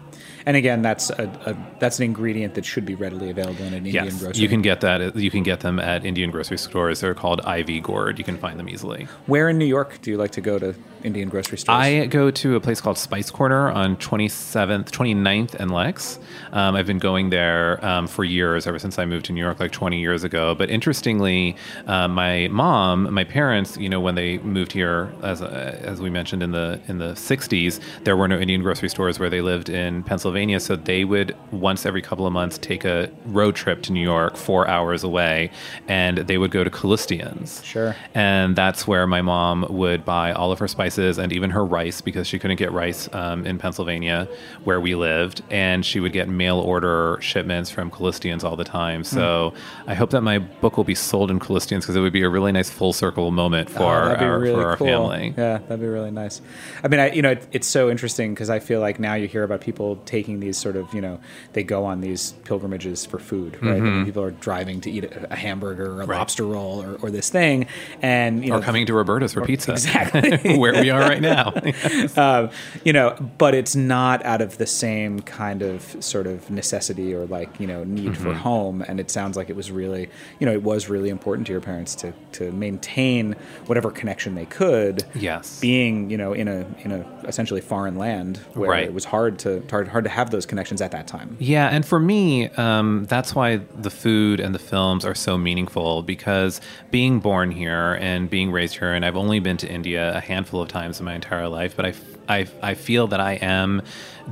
And 0.47 0.57
again, 0.59 0.83
that's 0.83 1.09
a, 1.09 1.25
a 1.47 1.57
that's 1.81 1.99
an 1.99 2.05
ingredient 2.05 2.55
that 2.55 2.67
should 2.67 2.85
be 2.85 2.95
readily 2.95 3.31
available 3.31 3.63
in 3.65 3.73
an 3.73 3.87
Indian 3.87 4.05
Yes, 4.05 4.21
grocery. 4.21 4.43
you 4.43 4.49
can 4.49 4.61
get 4.61 4.83
that. 4.83 5.17
You 5.17 5.31
can 5.31 5.43
get 5.43 5.61
them 5.61 5.79
at 5.81 6.05
Indian 6.05 6.31
grocery 6.31 6.59
stores. 6.59 7.01
They're 7.01 7.15
called 7.15 7.41
Ivy 7.47 7.81
Gourd. 7.81 8.19
You 8.19 8.25
can 8.25 8.37
find 8.37 8.59
them 8.59 8.69
easily. 8.69 9.09
Where 9.27 9.49
in 9.49 9.57
New 9.57 9.65
York 9.65 10.01
do 10.03 10.11
you 10.11 10.19
like 10.19 10.33
to 10.33 10.43
go 10.43 10.59
to 10.59 10.75
Indian 11.05 11.29
grocery 11.29 11.59
stores? 11.59 11.77
I 11.77 12.07
go 12.07 12.31
to 12.31 12.57
a 12.57 12.61
place 12.61 12.81
called 12.81 12.97
Spice 12.97 13.31
Corner 13.31 13.71
on 13.71 13.97
27th, 13.97 14.91
29th 14.91 15.55
and 15.55 15.71
Lex. 15.71 16.19
Um, 16.53 16.75
I've 16.75 16.87
been 16.87 16.99
going 16.99 17.31
there 17.31 17.85
um, 17.85 18.07
for 18.07 18.25
years, 18.25 18.67
ever 18.67 18.79
since 18.79 18.99
I 18.99 19.05
moved 19.05 19.27
to 19.27 19.33
New 19.33 19.41
York 19.41 19.61
like 19.61 19.71
20 19.71 20.01
years 20.01 20.25
ago. 20.25 20.55
But 20.55 20.71
interestingly, 20.71 21.57
uh, 21.87 22.09
my 22.09 22.49
mom, 22.49 23.13
my 23.13 23.25
parents, 23.25 23.77
you 23.77 23.89
know, 23.89 24.01
when 24.01 24.15
they 24.15 24.39
moved 24.39 24.73
here, 24.73 25.13
as 25.23 25.43
uh, 25.43 25.79
as 25.83 26.01
we 26.01 26.09
mentioned 26.09 26.43
in 26.43 26.53
the 26.53 26.81
in 26.89 26.99
the 26.99 27.13
60s, 27.13 27.81
there 28.05 28.17
were 28.17 28.27
no 28.27 28.39
Indian 28.39 28.63
grocery 28.63 28.89
stores 28.89 29.19
where 29.19 29.31
they 29.31 29.43
lived 29.43 29.69
in 29.69 30.03
Pennsylvania. 30.03 30.59
So 30.59 30.75
they 30.75 31.05
would 31.05 31.37
once 31.53 31.85
every 31.85 32.03
couple 32.03 32.27
of 32.27 32.33
months 32.33 32.57
take 32.57 32.85
a 32.85 33.11
road 33.27 33.55
trip 33.55 33.83
to 33.83 33.93
New 33.93 34.03
York, 34.03 34.37
four 34.37 34.67
hours 34.67 35.05
away, 35.05 35.51
and 35.87 36.19
they 36.19 36.39
would 36.39 36.51
go 36.51 36.65
to 36.65 36.71
Kalustyan's. 36.71 37.63
Sure. 37.63 37.95
And 38.15 38.57
that's 38.57 38.87
where 38.87 39.07
my 39.07 39.21
mom 39.21 39.67
would 39.69 40.05
buy 40.07 40.33
all 40.33 40.51
of 40.51 40.59
her 40.61 40.69
spices 40.69 40.94
and 40.99 41.33
even 41.33 41.51
her 41.51 41.65
rice 41.65 42.01
because 42.01 42.27
she 42.27 42.39
couldn't 42.39 42.57
get 42.57 42.73
rice 42.73 43.09
um, 43.13 43.47
in 43.47 43.59
Pennsylvania 43.59 44.29
where 44.65 44.81
we 44.81 44.95
lived. 44.95 45.43
And 45.51 45.85
she 45.85 46.01
would 46.01 46.13
get 46.13 46.29
mail 46.29 46.59
order 46.59 47.19
shipments 47.21 47.71
from 47.71 47.91
Kalustyan's 47.91 48.45
all 48.45 48.57
the 48.57 48.65
time. 48.65 49.05
So 49.05 49.51
Hmm. 49.85 49.91
I 49.91 49.95
hope 49.95 50.11
that 50.11 50.21
my 50.23 50.39
book 50.39 50.77
will 50.77 50.85
be 50.85 50.95
sold 50.95 51.31
in 51.31 51.39
Kalustyan's 51.41 51.81
because 51.81 51.97
it 51.97 52.01
would 52.01 52.13
be 52.13 52.23
a 52.23 52.29
really 52.29 52.53
nice 52.53 52.71
full 52.71 52.93
circle 52.93 53.31
moment 53.31 53.69
Oh, 53.71 53.79
for, 53.79 54.05
that'd 54.05 54.19
be 54.19 54.25
our, 54.25 54.39
really 54.39 54.55
for 54.63 54.71
our 54.71 54.77
cool. 54.77 54.87
family. 54.87 55.35
Yeah, 55.37 55.59
that'd 55.59 55.81
be 55.81 55.87
really 55.87 56.11
nice. 56.11 56.41
I 56.83 56.89
mean, 56.89 57.01
I, 57.01 57.11
you 57.13 57.23
know, 57.23 57.31
it, 57.33 57.47
it's 57.53 57.67
so 57.67 57.91
interesting 57.91 58.35
because 58.35 58.51
I 58.51 58.59
feel 58.61 58.81
like 58.81 58.99
now 59.01 59.15
you 59.15 59.27
hear 59.29 59.43
about 59.45 59.61
people 59.61 59.97
taking 60.07 60.41
these 60.41 60.57
sort 60.57 60.77
of, 60.77 60.93
you 60.95 61.01
know, 61.01 61.21
they 61.53 61.63
go 61.63 61.85
on 61.85 62.01
these 62.01 62.33
pilgrimages 62.45 63.05
for 63.07 63.19
food, 63.19 63.59
right? 63.63 63.77
I 63.77 63.81
mean, 63.81 64.05
people 64.05 64.23
are 64.23 64.31
driving 64.31 64.81
to 64.83 64.91
eat 64.91 65.05
a, 65.05 65.33
a 65.33 65.37
hamburger 65.37 65.87
or 65.87 66.01
a 66.01 66.05
Mm-hmm. 66.05 66.11
Right. 66.11 66.19
lobster 66.19 66.45
roll 66.45 66.83
or, 66.83 66.97
or 67.03 67.11
this 67.11 67.31
thing, 67.31 67.67
and 68.03 68.45
you 68.45 68.51
know, 68.51 68.59
Or 68.59 68.61
coming 68.63 68.85
to 68.87 68.95
Roberta's 68.95 69.33
for 69.33 69.41
pizza. 69.43 69.73
exactly. 69.73 70.59
where 70.59 70.84
we 70.85 70.91
are 70.91 71.01
right 71.01 71.21
now. 71.21 71.53
um, 72.17 72.51
you 72.85 72.93
know, 72.93 73.17
but 73.39 73.55
it's 73.55 73.75
not 73.77 74.25
out 74.25 74.41
of 74.41 74.59
the 74.59 74.67
same 74.67 75.21
kind 75.21 75.63
of 75.63 75.97
sort 76.05 76.27
of 76.27 76.51
necessity 76.51 77.15
or 77.15 77.27
like 77.27 77.59
you 77.61 77.67
know 77.67 77.85
need 77.85 78.05
Mm-hmm. 78.05 78.23
for 78.23 78.35
home. 78.35 78.83
And 78.87 79.01
it 79.01 79.11
sounds 79.11 79.37
like 79.37 79.49
it 79.51 79.57
was 79.57 79.71
really, 79.73 80.09
you 80.39 80.47
know, 80.47 80.53
it 80.53 80.63
was 80.63 80.89
really 80.89 81.09
important 81.09 81.47
to 81.47 81.53
your 81.53 81.61
parents 81.63 81.95
to 81.97 82.13
to 82.33 82.53
maintain 82.53 83.35
whatever 83.67 83.91
connection 83.91 84.35
they 84.35 84.47
could. 84.47 85.05
Yes. 85.15 85.59
being 85.61 86.11
you 86.11 86.17
know 86.19 86.33
in 86.33 86.49
a 86.49 86.67
in 86.85 86.93
a 86.93 87.05
essentially 87.27 87.61
foreign 87.61 87.97
land 87.97 88.37
where 88.55 88.71
Right. 88.71 88.85
it 88.85 88.93
was 88.95 89.05
hard 89.07 89.39
to 89.41 89.63
hard 89.71 89.89
hard 89.89 90.05
to 90.05 90.11
have 90.11 90.31
those 90.31 90.45
connections 90.47 90.81
at 90.83 90.91
that 90.93 91.07
time. 91.07 91.37
Yeah, 91.41 91.69
and 91.69 91.85
for 91.87 91.99
me, 91.99 92.49
um, 92.51 93.07
that's 93.09 93.35
why 93.35 93.57
the 93.75 93.91
food 93.91 94.41
and 94.41 94.55
the 94.55 94.59
films 94.59 95.05
are 95.05 95.15
so 95.15 95.39
meaningful 95.39 96.03
because 96.03 96.61
being 96.91 97.21
born 97.21 97.51
here 97.51 97.95
and 98.01 98.29
being 98.29 98.51
raised 98.53 98.77
here, 98.79 98.93
and 98.93 99.05
I've 99.05 99.17
only 99.17 99.39
been 99.41 99.57
to 99.59 99.69
India 99.69 100.15
a 100.17 100.21
handful 100.21 100.61
of 100.61 100.69
times 100.75 100.99
in 100.99 101.05
my 101.07 101.15
entire 101.15 101.49
life, 101.49 101.77
but 101.77 101.87
I, 101.87 101.95
I, 102.29 102.47
I 102.61 102.75
feel 102.75 103.07
that 103.07 103.21
I 103.21 103.35
am 103.35 103.81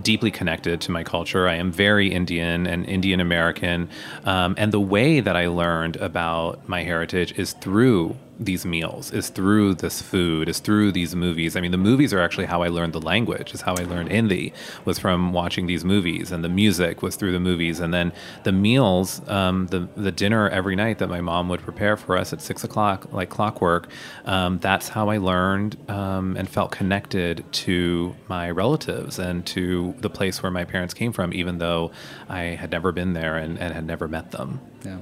deeply 0.00 0.31
connected 0.31 0.81
to 0.83 0.90
my 0.90 1.05
culture. 1.05 1.48
I 1.48 1.55
am 1.55 1.70
very 1.70 2.12
Indian 2.12 2.66
and 2.66 2.87
Indian 2.87 3.20
American. 3.20 3.88
Um, 4.24 4.55
and 4.57 4.72
the 4.72 4.81
way 4.81 5.20
that 5.20 5.37
I 5.37 5.48
learned 5.48 5.96
about 5.96 6.68
my 6.68 6.83
heritage 6.83 7.38
is 7.38 7.52
through 7.55 8.16
these 8.44 8.64
meals 8.64 9.12
is 9.12 9.28
through 9.28 9.74
this 9.74 10.00
food 10.00 10.48
is 10.48 10.59
through 10.59 10.90
these 10.90 11.14
movies 11.14 11.57
i 11.57 11.61
mean 11.61 11.70
the 11.70 11.76
movies 11.76 12.12
are 12.12 12.20
actually 12.20 12.46
how 12.46 12.62
i 12.62 12.68
learned 12.68 12.92
the 12.92 13.00
language 13.00 13.55
is 13.55 13.61
how 13.61 13.74
i 13.76 13.83
learned 13.85 14.11
hindi 14.11 14.52
was 14.85 14.98
from 14.98 15.33
watching 15.33 15.66
these 15.66 15.85
movies 15.85 16.33
and 16.33 16.42
the 16.42 16.48
music 16.48 17.02
was 17.02 17.14
through 17.14 17.33
the 17.33 17.40
movies 17.40 17.78
and 17.78 17.92
then 17.92 18.12
the 18.44 18.52
meals 18.52 19.20
um, 19.28 19.66
the, 19.68 19.88
the 19.96 20.11
dinner 20.11 20.48
every 20.48 20.74
night 20.74 20.98
that 20.98 21.09
my 21.09 21.20
mom 21.20 21.48
would 21.48 21.61
prepare 21.61 21.96
for 21.96 22.16
us 22.16 22.33
at 22.33 22.40
six 22.40 22.64
o'clock 22.64 23.12
like 23.12 23.28
clockwork 23.28 23.88
um, 24.24 24.59
that's 24.59 24.88
how 24.88 25.09
i 25.09 25.18
learned 25.18 25.76
um, 25.90 26.37
and 26.37 26.48
felt 26.48 26.70
connected 26.72 27.44
to 27.52 28.14
my 28.28 28.50
relatives 28.50 29.18
and 29.18 29.44
to 29.46 29.82
the 30.01 30.11
place 30.11 30.42
where 30.42 30.53
my 30.53 30.64
parents 30.64 30.95
came 30.95 31.12
from 31.12 31.33
even 31.33 31.59
though 31.59 31.90
i 32.29 32.42
had 32.62 32.71
never 32.71 32.92
been 32.92 33.12
there 33.12 33.37
and, 33.37 33.59
and 33.59 33.75
had 33.75 33.85
never 33.85 34.07
met 34.09 34.31
them 34.31 34.61
Yeah. 34.85 34.99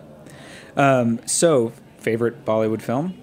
Um, 0.77 1.21
so, 1.27 1.73
favorite 1.99 2.45
Bollywood 2.45 2.81
film? 2.81 3.15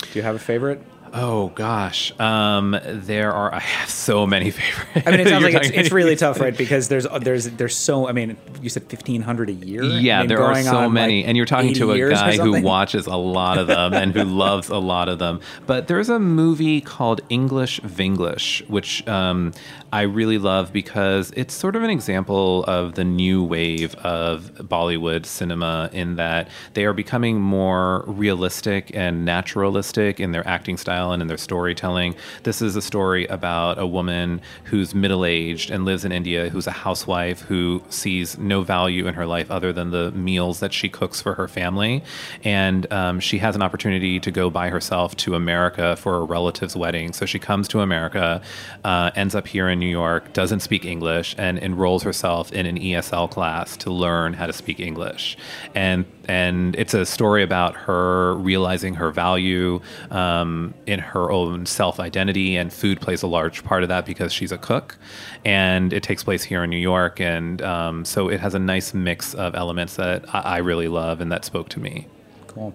Do 0.00 0.18
you 0.18 0.22
have 0.22 0.34
a 0.34 0.38
favorite? 0.38 0.80
Oh 1.16 1.50
gosh, 1.50 2.18
um, 2.18 2.76
there 2.84 3.32
are 3.32 3.54
I 3.54 3.60
have 3.60 3.88
so 3.88 4.26
many 4.26 4.50
favorites. 4.50 5.06
I 5.06 5.10
mean, 5.12 5.20
it 5.20 5.28
sounds 5.28 5.44
like 5.44 5.54
it's, 5.54 5.70
it's 5.70 5.92
really 5.92 6.16
tough, 6.16 6.40
right? 6.40 6.56
Because 6.56 6.88
there's 6.88 7.06
there's 7.20 7.44
there's 7.50 7.76
so. 7.76 8.08
I 8.08 8.12
mean, 8.12 8.36
you 8.60 8.68
said 8.68 8.82
fifteen 8.84 9.22
hundred 9.22 9.48
a 9.48 9.52
year. 9.52 9.84
Yeah, 9.84 10.18
I 10.18 10.22
mean, 10.22 10.28
there 10.28 10.42
are 10.42 10.60
so 10.60 10.88
many, 10.88 11.20
like, 11.20 11.28
and 11.28 11.36
you're 11.36 11.46
talking 11.46 11.72
to 11.74 11.92
a 11.92 12.10
guy 12.10 12.36
who 12.36 12.60
watches 12.62 13.06
a 13.06 13.14
lot 13.14 13.58
of 13.58 13.68
them 13.68 13.94
and 13.94 14.12
who 14.12 14.24
loves 14.24 14.70
a 14.70 14.78
lot 14.78 15.08
of 15.08 15.20
them. 15.20 15.40
But 15.66 15.86
there's 15.86 16.08
a 16.08 16.18
movie 16.18 16.80
called 16.80 17.20
English 17.28 17.80
Vinglish, 17.82 18.68
which 18.68 19.06
um, 19.06 19.52
I 19.92 20.02
really 20.02 20.38
love 20.38 20.72
because 20.72 21.32
it's 21.36 21.54
sort 21.54 21.76
of 21.76 21.84
an 21.84 21.90
example 21.90 22.64
of 22.64 22.96
the 22.96 23.04
new 23.04 23.44
wave 23.44 23.94
of 23.96 24.50
Bollywood 24.56 25.26
cinema 25.26 25.90
in 25.92 26.16
that 26.16 26.48
they 26.72 26.84
are 26.84 26.92
becoming 26.92 27.40
more 27.40 28.02
realistic 28.08 28.90
and 28.96 29.24
naturalistic 29.24 30.18
in 30.18 30.32
their 30.32 30.46
acting 30.48 30.76
style 30.76 31.03
and 31.12 31.22
in 31.22 31.28
their 31.28 31.36
storytelling. 31.36 32.14
This 32.42 32.62
is 32.62 32.76
a 32.76 32.82
story 32.82 33.26
about 33.26 33.78
a 33.78 33.86
woman 33.86 34.40
who's 34.64 34.94
middle 34.94 35.24
aged 35.24 35.70
and 35.70 35.84
lives 35.84 36.04
in 36.04 36.12
India, 36.12 36.48
who's 36.48 36.66
a 36.66 36.72
housewife 36.72 37.40
who 37.40 37.82
sees 37.88 38.38
no 38.38 38.62
value 38.62 39.06
in 39.06 39.14
her 39.14 39.26
life 39.26 39.50
other 39.50 39.72
than 39.72 39.90
the 39.90 40.10
meals 40.12 40.60
that 40.60 40.72
she 40.72 40.88
cooks 40.88 41.20
for 41.20 41.34
her 41.34 41.48
family. 41.48 42.02
And 42.42 42.90
um, 42.92 43.20
she 43.20 43.38
has 43.38 43.56
an 43.56 43.62
opportunity 43.62 44.20
to 44.20 44.30
go 44.30 44.50
by 44.50 44.68
herself 44.70 45.16
to 45.18 45.34
America 45.34 45.96
for 45.96 46.16
a 46.16 46.24
relative's 46.24 46.76
wedding. 46.76 47.12
So 47.12 47.26
she 47.26 47.38
comes 47.38 47.68
to 47.68 47.80
America, 47.80 48.42
uh, 48.84 49.10
ends 49.14 49.34
up 49.34 49.46
here 49.46 49.68
in 49.68 49.78
New 49.78 49.88
York, 49.88 50.32
doesn't 50.32 50.60
speak 50.60 50.84
English, 50.84 51.34
and 51.38 51.58
enrolls 51.58 52.02
herself 52.02 52.52
in 52.52 52.66
an 52.66 52.78
ESL 52.78 53.30
class 53.30 53.76
to 53.78 53.90
learn 53.90 54.34
how 54.34 54.46
to 54.46 54.52
speak 54.52 54.80
English. 54.80 55.36
And 55.74 56.04
and 56.26 56.74
it's 56.76 56.94
a 56.94 57.04
story 57.04 57.42
about 57.42 57.74
her 57.76 58.34
realizing 58.36 58.94
her 58.94 59.10
value 59.10 59.80
um, 60.10 60.74
in 60.94 61.00
her 61.00 61.30
own 61.30 61.66
self 61.66 62.00
identity, 62.00 62.56
and 62.56 62.72
food 62.72 63.00
plays 63.00 63.22
a 63.22 63.26
large 63.26 63.62
part 63.64 63.82
of 63.82 63.88
that 63.90 64.06
because 64.06 64.32
she's 64.32 64.50
a 64.52 64.58
cook, 64.58 64.96
and 65.44 65.92
it 65.92 66.02
takes 66.02 66.24
place 66.24 66.42
here 66.44 66.64
in 66.64 66.70
New 66.70 66.78
York, 66.78 67.20
and 67.20 67.60
um, 67.60 68.04
so 68.06 68.28
it 68.30 68.40
has 68.40 68.54
a 68.54 68.58
nice 68.58 68.94
mix 68.94 69.34
of 69.34 69.54
elements 69.54 69.96
that 69.96 70.24
I, 70.34 70.40
I 70.40 70.56
really 70.58 70.88
love 70.88 71.20
and 71.20 71.30
that 71.30 71.44
spoke 71.44 71.68
to 71.70 71.80
me. 71.80 72.06
Cool. 72.46 72.72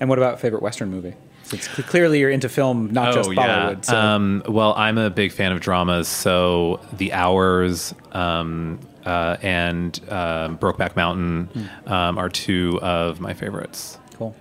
And 0.00 0.08
what 0.08 0.18
about 0.18 0.40
favorite 0.40 0.62
Western 0.62 0.90
movie? 0.90 1.14
Since 1.42 1.68
clearly 1.68 2.18
you're 2.18 2.30
into 2.30 2.48
film, 2.48 2.90
not 2.92 3.14
just 3.14 3.30
Bollywood. 3.30 3.84
So. 3.84 3.96
Um, 3.96 4.42
well, 4.48 4.74
I'm 4.76 4.98
a 4.98 5.10
big 5.10 5.30
fan 5.30 5.52
of 5.52 5.60
dramas, 5.60 6.08
so 6.08 6.80
The 6.94 7.12
Hours 7.12 7.94
um, 8.12 8.80
uh, 9.04 9.36
and 9.42 9.96
um, 10.10 10.58
Brokeback 10.58 10.96
Mountain 10.96 11.44
Hmm. 11.86 11.92
um, 11.92 12.18
are 12.18 12.28
two 12.28 12.80
of 12.82 13.20
my 13.20 13.32
favorites. 13.32 13.98
cool. 14.14 14.34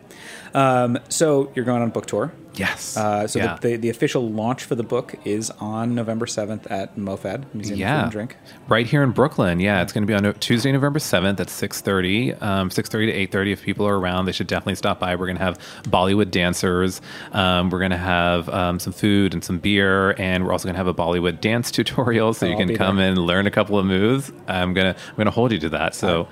Um, 0.55 0.97
so 1.09 1.51
you're 1.53 1.65
going 1.65 1.81
on 1.83 1.89
a 1.89 1.91
book 1.91 2.05
tour. 2.07 2.31
Yes. 2.57 2.95
Uh, 2.97 3.27
so 3.27 3.39
Yeah. 3.39 3.57
the, 3.61 3.69
the, 3.69 3.75
the 3.77 3.89
official 3.89 4.29
launch 4.29 4.63
for 4.63 4.75
the 4.75 4.83
book 4.83 5.15
is 5.25 5.51
on 5.59 5.93
November 5.95 6.25
7th 6.25 6.69
at 6.71 6.95
MoFad, 6.95 7.45
Museum 7.53 7.55
of 7.55 7.65
Food 7.65 7.77
yeah, 7.77 8.03
and 8.03 8.11
Drink. 8.11 8.37
right 8.67 8.85
here 8.85 9.03
in 9.03 9.11
Brooklyn. 9.11 9.59
Yeah, 9.59 9.81
it's 9.81 9.91
going 9.93 10.03
to 10.03 10.07
be 10.07 10.13
on 10.13 10.23
no- 10.23 10.31
Tuesday, 10.33 10.71
November 10.71 10.99
seventh 10.99 11.39
at 11.39 11.49
six 11.49 11.81
thirty, 11.81 12.33
um, 12.35 12.69
six 12.71 12.87
thirty 12.89 13.07
to 13.07 13.11
eight 13.11 13.31
thirty. 13.31 13.51
If 13.51 13.61
people 13.61 13.85
are 13.87 13.97
around, 13.99 14.25
they 14.25 14.31
should 14.31 14.47
definitely 14.47 14.75
stop 14.75 14.99
by. 14.99 15.15
We're 15.15 15.25
going 15.27 15.37
to 15.37 15.43
have 15.43 15.59
Bollywood 15.83 16.31
dancers. 16.31 17.01
Um, 17.33 17.69
we're 17.69 17.79
going 17.79 17.91
to 17.91 17.97
have 17.97 18.47
um, 18.49 18.79
some 18.79 18.93
food 18.93 19.33
and 19.33 19.43
some 19.43 19.59
beer, 19.59 20.11
and 20.19 20.45
we're 20.45 20.51
also 20.51 20.65
going 20.65 20.75
to 20.75 20.77
have 20.79 20.87
a 20.87 20.93
Bollywood 20.93 21.41
dance 21.41 21.71
tutorial, 21.75 22.33
so 22.33 22.45
Oh, 22.45 22.49
you 22.49 22.55
I'll 22.57 22.65
can 22.67 22.75
come 22.75 22.97
there. 22.97 23.09
and 23.09 23.17
learn 23.17 23.47
a 23.47 23.51
couple 23.51 23.77
of 23.77 23.85
moves. 23.85 24.31
I'm 24.47 24.73
gonna 24.73 24.95
I'm 25.09 25.15
gonna 25.17 25.31
hold 25.31 25.51
you 25.51 25.59
to 25.59 25.69
that. 25.69 25.95
So. 25.95 26.27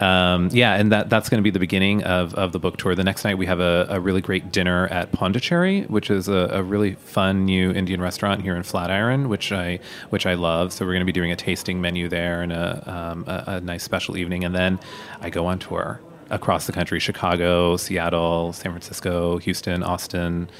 Um, 0.00 0.48
yeah, 0.52 0.74
and 0.74 0.90
that 0.90 1.10
that's 1.10 1.28
going 1.28 1.38
to 1.38 1.42
be 1.42 1.50
the 1.50 1.60
beginning 1.60 2.02
of, 2.02 2.34
of 2.34 2.52
the 2.52 2.58
book 2.58 2.76
tour. 2.76 2.94
The 2.94 3.04
next 3.04 3.24
night 3.24 3.38
we 3.38 3.46
have 3.46 3.60
a, 3.60 3.86
a 3.88 4.00
really 4.00 4.20
great 4.20 4.50
dinner 4.50 4.88
at 4.88 5.12
Pondicherry, 5.12 5.82
which 5.82 6.10
is 6.10 6.28
a, 6.28 6.48
a 6.50 6.62
really 6.62 6.94
fun 6.94 7.44
new 7.44 7.70
Indian 7.70 8.00
restaurant 8.00 8.42
here 8.42 8.56
in 8.56 8.64
Flatiron, 8.64 9.28
which 9.28 9.52
I 9.52 9.78
which 10.10 10.26
I 10.26 10.34
love. 10.34 10.72
So 10.72 10.84
we're 10.84 10.92
going 10.92 11.02
to 11.02 11.06
be 11.06 11.12
doing 11.12 11.30
a 11.30 11.36
tasting 11.36 11.80
menu 11.80 12.08
there 12.08 12.42
and 12.42 12.52
a, 12.52 12.82
um, 12.92 13.24
a, 13.28 13.44
a 13.46 13.60
nice 13.60 13.84
special 13.84 14.16
evening, 14.16 14.44
and 14.44 14.54
then 14.54 14.80
I 15.20 15.30
go 15.30 15.46
on 15.46 15.58
tour 15.60 16.00
across 16.30 16.66
the 16.66 16.72
country: 16.72 16.98
Chicago, 16.98 17.76
Seattle, 17.76 18.52
San 18.52 18.72
Francisco, 18.72 19.38
Houston, 19.38 19.84
Austin, 19.84 20.50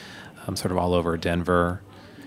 um, 0.46 0.54
sort 0.54 0.70
of 0.70 0.78
all 0.78 0.94
over 0.94 1.16
Denver, 1.16 1.80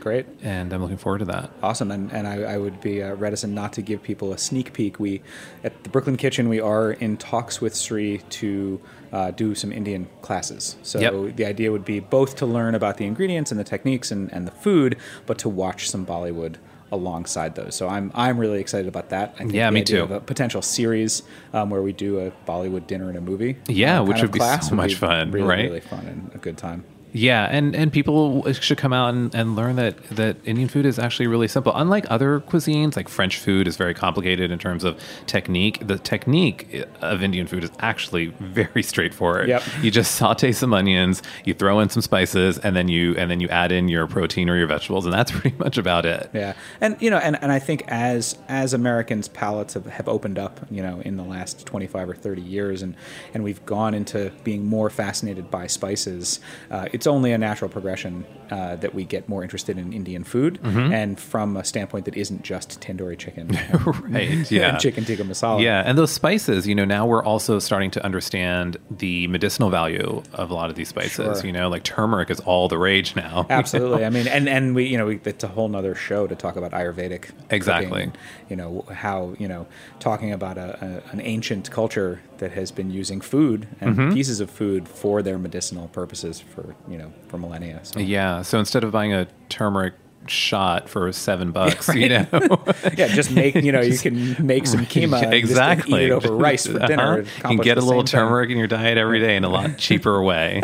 Great. 0.06 0.28
and 0.44 0.72
I'm 0.72 0.84
looking 0.84 0.98
forward 0.98 1.18
to 1.18 1.26
that. 1.26 1.50
Awesome, 1.64 1.90
and, 1.90 2.14
and 2.14 2.28
I, 2.28 2.36
I 2.44 2.58
would 2.60 2.80
be 2.80 3.02
uh, 3.02 3.16
reticent 3.16 3.54
not 3.54 3.74
to 3.74 3.82
give 3.82 4.04
people 4.04 4.34
a 4.34 4.38
sneak 4.38 4.72
peek. 4.72 5.00
We 5.00 5.24
at 5.64 5.84
the 5.84 5.90
Brooklyn 5.90 6.16
Kitchen, 6.16 6.48
we 6.48 6.60
are 6.60 6.92
in 6.92 7.18
talks 7.18 7.60
with 7.60 7.76
Sri 7.76 8.20
to 8.20 8.80
uh, 9.12 9.32
do 9.32 9.56
some 9.56 9.72
Indian 9.72 10.08
classes. 10.22 10.76
So 10.84 11.00
Yep. 11.00 11.38
the 11.38 11.46
idea 11.46 11.72
would 11.72 11.86
be 11.86 12.00
both 12.00 12.36
to 12.36 12.46
learn 12.46 12.76
about 12.76 12.98
the 12.98 13.06
ingredients 13.06 13.50
and 13.50 13.60
the 13.60 13.64
techniques 13.64 14.12
and, 14.12 14.32
and 14.32 14.46
the 14.46 14.52
food, 14.52 14.96
but 15.26 15.40
to 15.40 15.50
watch 15.50 15.90
some 15.90 16.06
Bollywood 16.06 16.58
alongside 16.92 17.56
those. 17.56 17.74
So 17.74 17.90
I'm 17.90 18.12
I'm 18.14 18.38
really 18.38 18.60
excited 18.60 18.88
about 18.88 19.10
that. 19.10 19.34
I 19.36 19.40
think 19.40 19.54
Yeah, 19.54 19.72
me 19.72 19.84
too. 19.84 20.04
A 20.04 20.20
potential 20.20 20.62
series 20.62 21.24
um, 21.52 21.72
where 21.72 21.82
we 21.82 21.94
do 21.94 22.20
a 22.20 22.32
Bollywood 22.48 22.86
dinner 22.86 23.10
and 23.10 23.18
a 23.18 23.22
movie. 23.22 23.58
Yeah, 23.68 24.02
uh, 24.02 24.04
which 24.06 24.22
would 24.22 24.32
be 24.32 24.40
so 24.40 24.60
would 24.70 24.76
much 24.76 24.90
be 24.90 24.96
fun, 24.96 25.32
really, 25.32 25.48
right? 25.48 25.66
Really 25.66 25.80
fun 25.80 26.06
and 26.06 26.32
a 26.36 26.38
good 26.38 26.60
time. 26.60 26.84
Yeah, 27.16 27.48
and, 27.50 27.74
and 27.74 27.94
people 27.94 28.52
should 28.52 28.78
come 28.78 28.92
out 28.92 29.14
and, 29.14 29.34
and 29.34 29.56
learn 29.56 29.78
that, 29.78 30.04
that 30.10 30.36
Indian 30.44 30.68
food 30.68 30.86
is 30.86 31.00
actually 31.00 31.28
really 31.28 31.48
simple. 31.48 31.72
Unlike 31.74 32.08
other 32.10 32.42
cuisines, 32.42 32.98
like 32.98 33.08
French 33.08 33.38
food 33.38 33.70
is 33.70 33.78
very 33.78 33.94
complicated 33.94 34.52
in 34.52 34.60
terms 34.60 34.84
of 34.84 35.00
technique. 35.26 35.88
The 35.88 35.98
technique 35.98 36.86
of 37.00 37.24
Indian 37.24 37.48
food 37.48 37.64
is 37.64 37.72
actually 37.80 38.28
very 38.42 38.84
straightforward. 38.84 39.48
Yep. 39.48 39.64
You 39.82 39.92
just 39.92 40.16
saute 40.16 40.52
some 40.52 40.74
onions, 40.74 41.24
you 41.46 41.54
throw 41.54 41.80
in 41.80 41.88
some 41.88 42.02
spices, 42.02 42.58
and 42.58 42.76
then 42.76 42.90
you 42.90 43.16
and 43.16 43.32
then 43.32 43.40
you 43.40 43.48
add 43.48 43.72
in 43.72 43.88
your 43.88 44.08
protein 44.08 44.50
or 44.50 44.58
your 44.58 44.68
vegetables, 44.68 45.06
and 45.06 45.14
that's 45.14 45.32
pretty 45.40 45.56
much 45.58 45.78
about 45.78 46.06
it. 46.06 46.30
Yeah, 46.34 46.54
and 46.82 46.98
you 47.02 47.10
know, 47.10 47.18
and, 47.18 47.42
and 47.42 47.50
I 47.50 47.60
think 47.60 47.86
as 47.88 48.38
as 48.50 48.74
Americans' 48.74 49.30
palates 49.30 49.76
have, 49.76 49.86
have 49.86 50.10
opened 50.10 50.38
up, 50.38 50.60
you 50.70 50.84
know, 50.84 51.00
in 51.00 51.16
the 51.16 51.24
last 51.24 51.66
twenty 51.66 51.88
five 51.88 52.10
or 52.10 52.16
thirty 52.16 52.42
years, 52.42 52.82
and 52.82 52.94
and 53.34 53.42
we've 53.42 53.66
gone 53.66 53.94
into 53.94 54.34
being 54.44 54.66
more 54.66 54.90
fascinated 54.90 55.50
by 55.50 55.68
spices, 55.68 56.42
uh, 56.70 56.90
it's 56.92 57.05
only 57.08 57.32
a 57.32 57.38
natural 57.38 57.70
progression 57.70 58.26
uh, 58.52 58.76
that 58.78 58.94
we 58.94 59.04
get 59.06 59.28
more 59.30 59.44
interested 59.44 59.78
in 59.78 59.94
Indian 59.94 60.24
food, 60.24 60.60
and 60.64 61.20
from 61.20 61.58
a 61.58 61.64
standpoint 61.64 62.06
that 62.06 62.16
isn't 62.16 62.44
just 62.44 62.80
tandoori 62.82 63.18
chicken, 63.18 63.48
Right, 63.86 64.50
yeah. 64.52 64.70
and 64.70 64.80
chicken 64.80 65.06
tikka 65.06 65.24
masala. 65.24 65.62
Yeah, 65.62 65.84
and 65.86 65.98
those 65.98 66.12
spices, 66.12 66.68
you 66.68 66.76
know, 66.76 66.86
now 66.86 67.06
we're 67.06 67.24
also 67.24 67.60
starting 67.60 67.92
to 67.92 68.04
understand 68.06 68.78
the 68.90 69.28
medicinal 69.28 69.70
value 69.70 70.22
of 70.34 70.50
a 70.52 70.54
lot 70.54 70.70
of 70.70 70.76
these 70.76 70.90
spices. 70.90 71.40
Sure. 71.40 71.46
You 71.46 71.52
know, 71.52 71.70
like 71.70 71.84
turmeric 71.84 72.30
is 72.30 72.40
all 72.42 72.68
the 72.68 72.78
rage 72.78 73.16
now. 73.16 73.46
Absolutely. 73.50 74.06
I 74.06 74.10
mean, 74.10 74.28
and, 74.28 74.48
and 74.50 74.76
we, 74.76 74.86
you 74.86 74.98
know, 74.98 75.08
we, 75.08 75.20
it's 75.26 75.44
a 75.44 75.48
whole 75.48 75.68
nother 75.70 75.96
show 75.96 76.28
to 76.28 76.36
talk 76.36 76.56
about 76.56 76.72
Ayurvedic. 76.72 77.32
Exactly. 77.50 78.12
you 78.50 78.56
know, 78.56 78.86
how, 78.94 79.36
you 79.40 79.48
know, 79.48 79.66
talking 80.00 80.32
about 80.32 80.58
a, 80.58 81.02
a, 81.08 81.12
an 81.12 81.22
ancient 81.22 81.72
culture 81.72 82.22
that 82.38 82.52
has 82.52 82.72
been 82.72 82.92
using 82.92 83.22
food 83.22 83.68
and 83.82 83.96
Mm-hmm. 83.96 84.14
pieces 84.14 84.42
of 84.42 84.50
food 84.50 84.90
for 84.90 85.22
their 85.22 85.38
medicinal 85.38 85.88
purposes 85.88 86.42
for, 86.42 86.76
you 86.90 86.95
know, 86.98 87.12
for 87.28 87.38
millennia. 87.38 87.80
So, 87.84 88.00
Yeah. 88.00 88.42
So 88.42 88.60
instead 88.60 88.84
of 88.84 88.92
buying 88.92 89.14
a 89.14 89.28
turmeric 89.50 89.94
shot 90.30 90.90
for 90.90 91.12
seven 91.12 91.52
bucks, 91.54 91.88
you 91.94 92.10
know, 92.10 92.28
yeah, 92.98 93.08
just 93.08 93.32
make, 93.32 93.56
you 93.56 93.72
know, 93.72 93.82
you 93.82 93.98
can 93.98 94.46
make 94.46 94.68
some 94.68 94.86
just 94.86 95.24
exactly, 95.24 96.04
eat 96.04 96.06
it 96.08 96.12
over 96.12 96.36
rice 96.36 96.68
for 96.68 96.80
dinner. 96.80 97.22
Uh-huh. 97.22 97.50
You 97.50 97.58
can 97.58 97.64
get 97.64 97.78
a 97.78 97.82
little 97.82 98.02
same 98.02 98.20
thing. 98.20 98.20
turmeric 98.20 98.50
in 98.50 98.58
your 98.58 98.68
diet 98.68 98.98
every 98.98 99.20
day 99.20 99.36
in 99.36 99.44
a 99.44 99.50
lot 99.50 99.78
cheaper 99.78 100.22
way. 100.22 100.62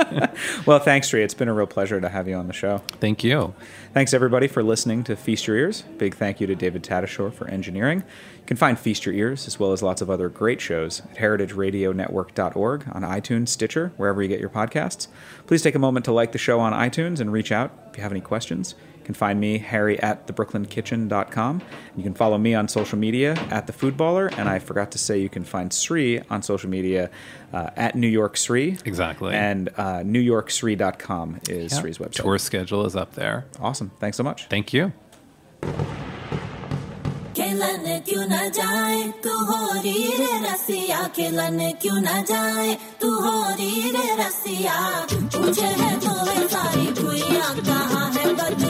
Well, 0.66 0.80
thanks, 0.80 1.10
Sri. 1.10 1.24
It's 1.24 1.34
been 1.34 1.48
a 1.48 1.54
real 1.54 1.68
pleasure 1.68 2.00
to 2.00 2.10
have 2.10 2.28
you 2.28 2.36
on 2.36 2.48
the 2.48 2.54
show. 2.54 2.80
Thank 3.00 3.24
you. 3.24 3.54
Thanks 3.94 4.14
everybody 4.14 4.48
for 4.48 4.64
listening 4.64 5.04
to 5.04 5.18
Feast 5.18 5.48
Your 5.48 5.58
Ears. 5.58 5.82
Big 5.98 6.16
thank 6.16 6.40
you 6.40 6.48
to 6.48 6.56
David 6.56 6.82
Tadashore 6.82 7.34
for 7.34 7.50
engineering. 7.50 8.00
You 8.00 8.46
can 8.46 8.56
find 8.56 8.80
Feast 8.80 9.06
Your 9.06 9.14
Ears 9.14 9.48
as 9.48 9.60
well 9.60 9.74
as 9.74 9.84
lots 9.84 10.02
of 10.02 10.10
other 10.10 10.30
great 10.30 10.62
shows 10.62 11.02
at 11.12 11.18
heritageradionetwork.org 11.18 12.86
on 12.90 13.02
iTunes, 13.02 13.50
Stitcher, 13.50 13.92
wherever 13.98 14.22
you 14.22 14.30
get 14.30 14.40
your 14.40 14.50
podcasts. 14.50 15.08
Please 15.46 15.62
take 15.62 15.76
a 15.76 15.80
moment 15.80 16.06
to 16.06 16.14
like 16.14 16.32
the 16.32 16.38
show 16.38 16.62
on 16.62 16.72
iTunes 16.72 17.20
and 17.20 17.34
reach 17.34 17.52
out 17.52 17.72
if 17.90 17.98
you 17.98 18.04
have 18.04 18.14
any 18.14 18.22
questions. 18.22 18.76
You 19.01 19.05
can 19.05 19.15
find 19.15 19.39
me, 19.39 19.59
Harry, 19.59 20.01
at 20.01 20.27
thebrooklyn.kitchen.com. 20.27 21.63
You 21.97 22.03
can 22.03 22.15
follow 22.15 22.39
me 22.39 22.55
on 22.55 22.67
social 22.67 22.99
media 22.99 23.35
at 23.51 23.69
The 23.69 23.73
Food 23.73 23.97
Baller. 23.97 24.33
And 24.37 24.49
I 24.49 24.59
forgot 24.59 24.91
to 24.93 24.99
say 24.99 25.19
you 25.19 25.29
can 25.29 25.45
find 25.45 25.73
Sri 25.73 26.21
on 26.29 26.43
social 26.43 26.69
media 26.69 27.11
uh, 27.53 27.71
at 27.77 27.95
New 27.95 28.09
York 28.09 28.37
Sri. 28.37 28.77
Exactly. 28.85 29.33
And 29.33 29.69
uh, 29.77 30.01
newyorksri.com 30.01 31.41
is 31.49 31.73
Sri's 31.73 31.99
website. 31.99 32.23
Tour 32.23 32.39
schedule 32.39 32.85
is 32.85 32.97
up 32.97 33.15
there. 33.15 33.47
Awesome. 33.61 33.93
Thanks 34.01 34.17
so 34.17 34.25
much. 34.25 34.47
Thank 34.47 34.73
you. 34.73 34.93
खेलन 37.37 38.01
क्यों 38.09 38.25
न 38.29 38.49
जाए 38.57 39.03
तू 39.25 39.33
हो 39.49 39.59
री 39.85 39.93
रे 40.19 40.33
रसिया 40.45 41.03
खेलन 41.17 41.59
क्यों 41.83 42.01
न 42.01 42.23
जाए 42.31 42.77
तू 43.01 43.11
हो 43.25 43.35
री 43.59 43.91
रे 43.97 44.07
रसिया 44.23 44.77
पूछे 45.13 45.67
है 45.81 45.91
तो 46.01 46.13
वे 46.25 46.49
सारी 46.55 46.87
कुइया 47.01 47.49
कहाँ 47.69 48.11
है 48.17 48.25
बदरी 48.41 48.70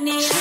need 0.00 0.39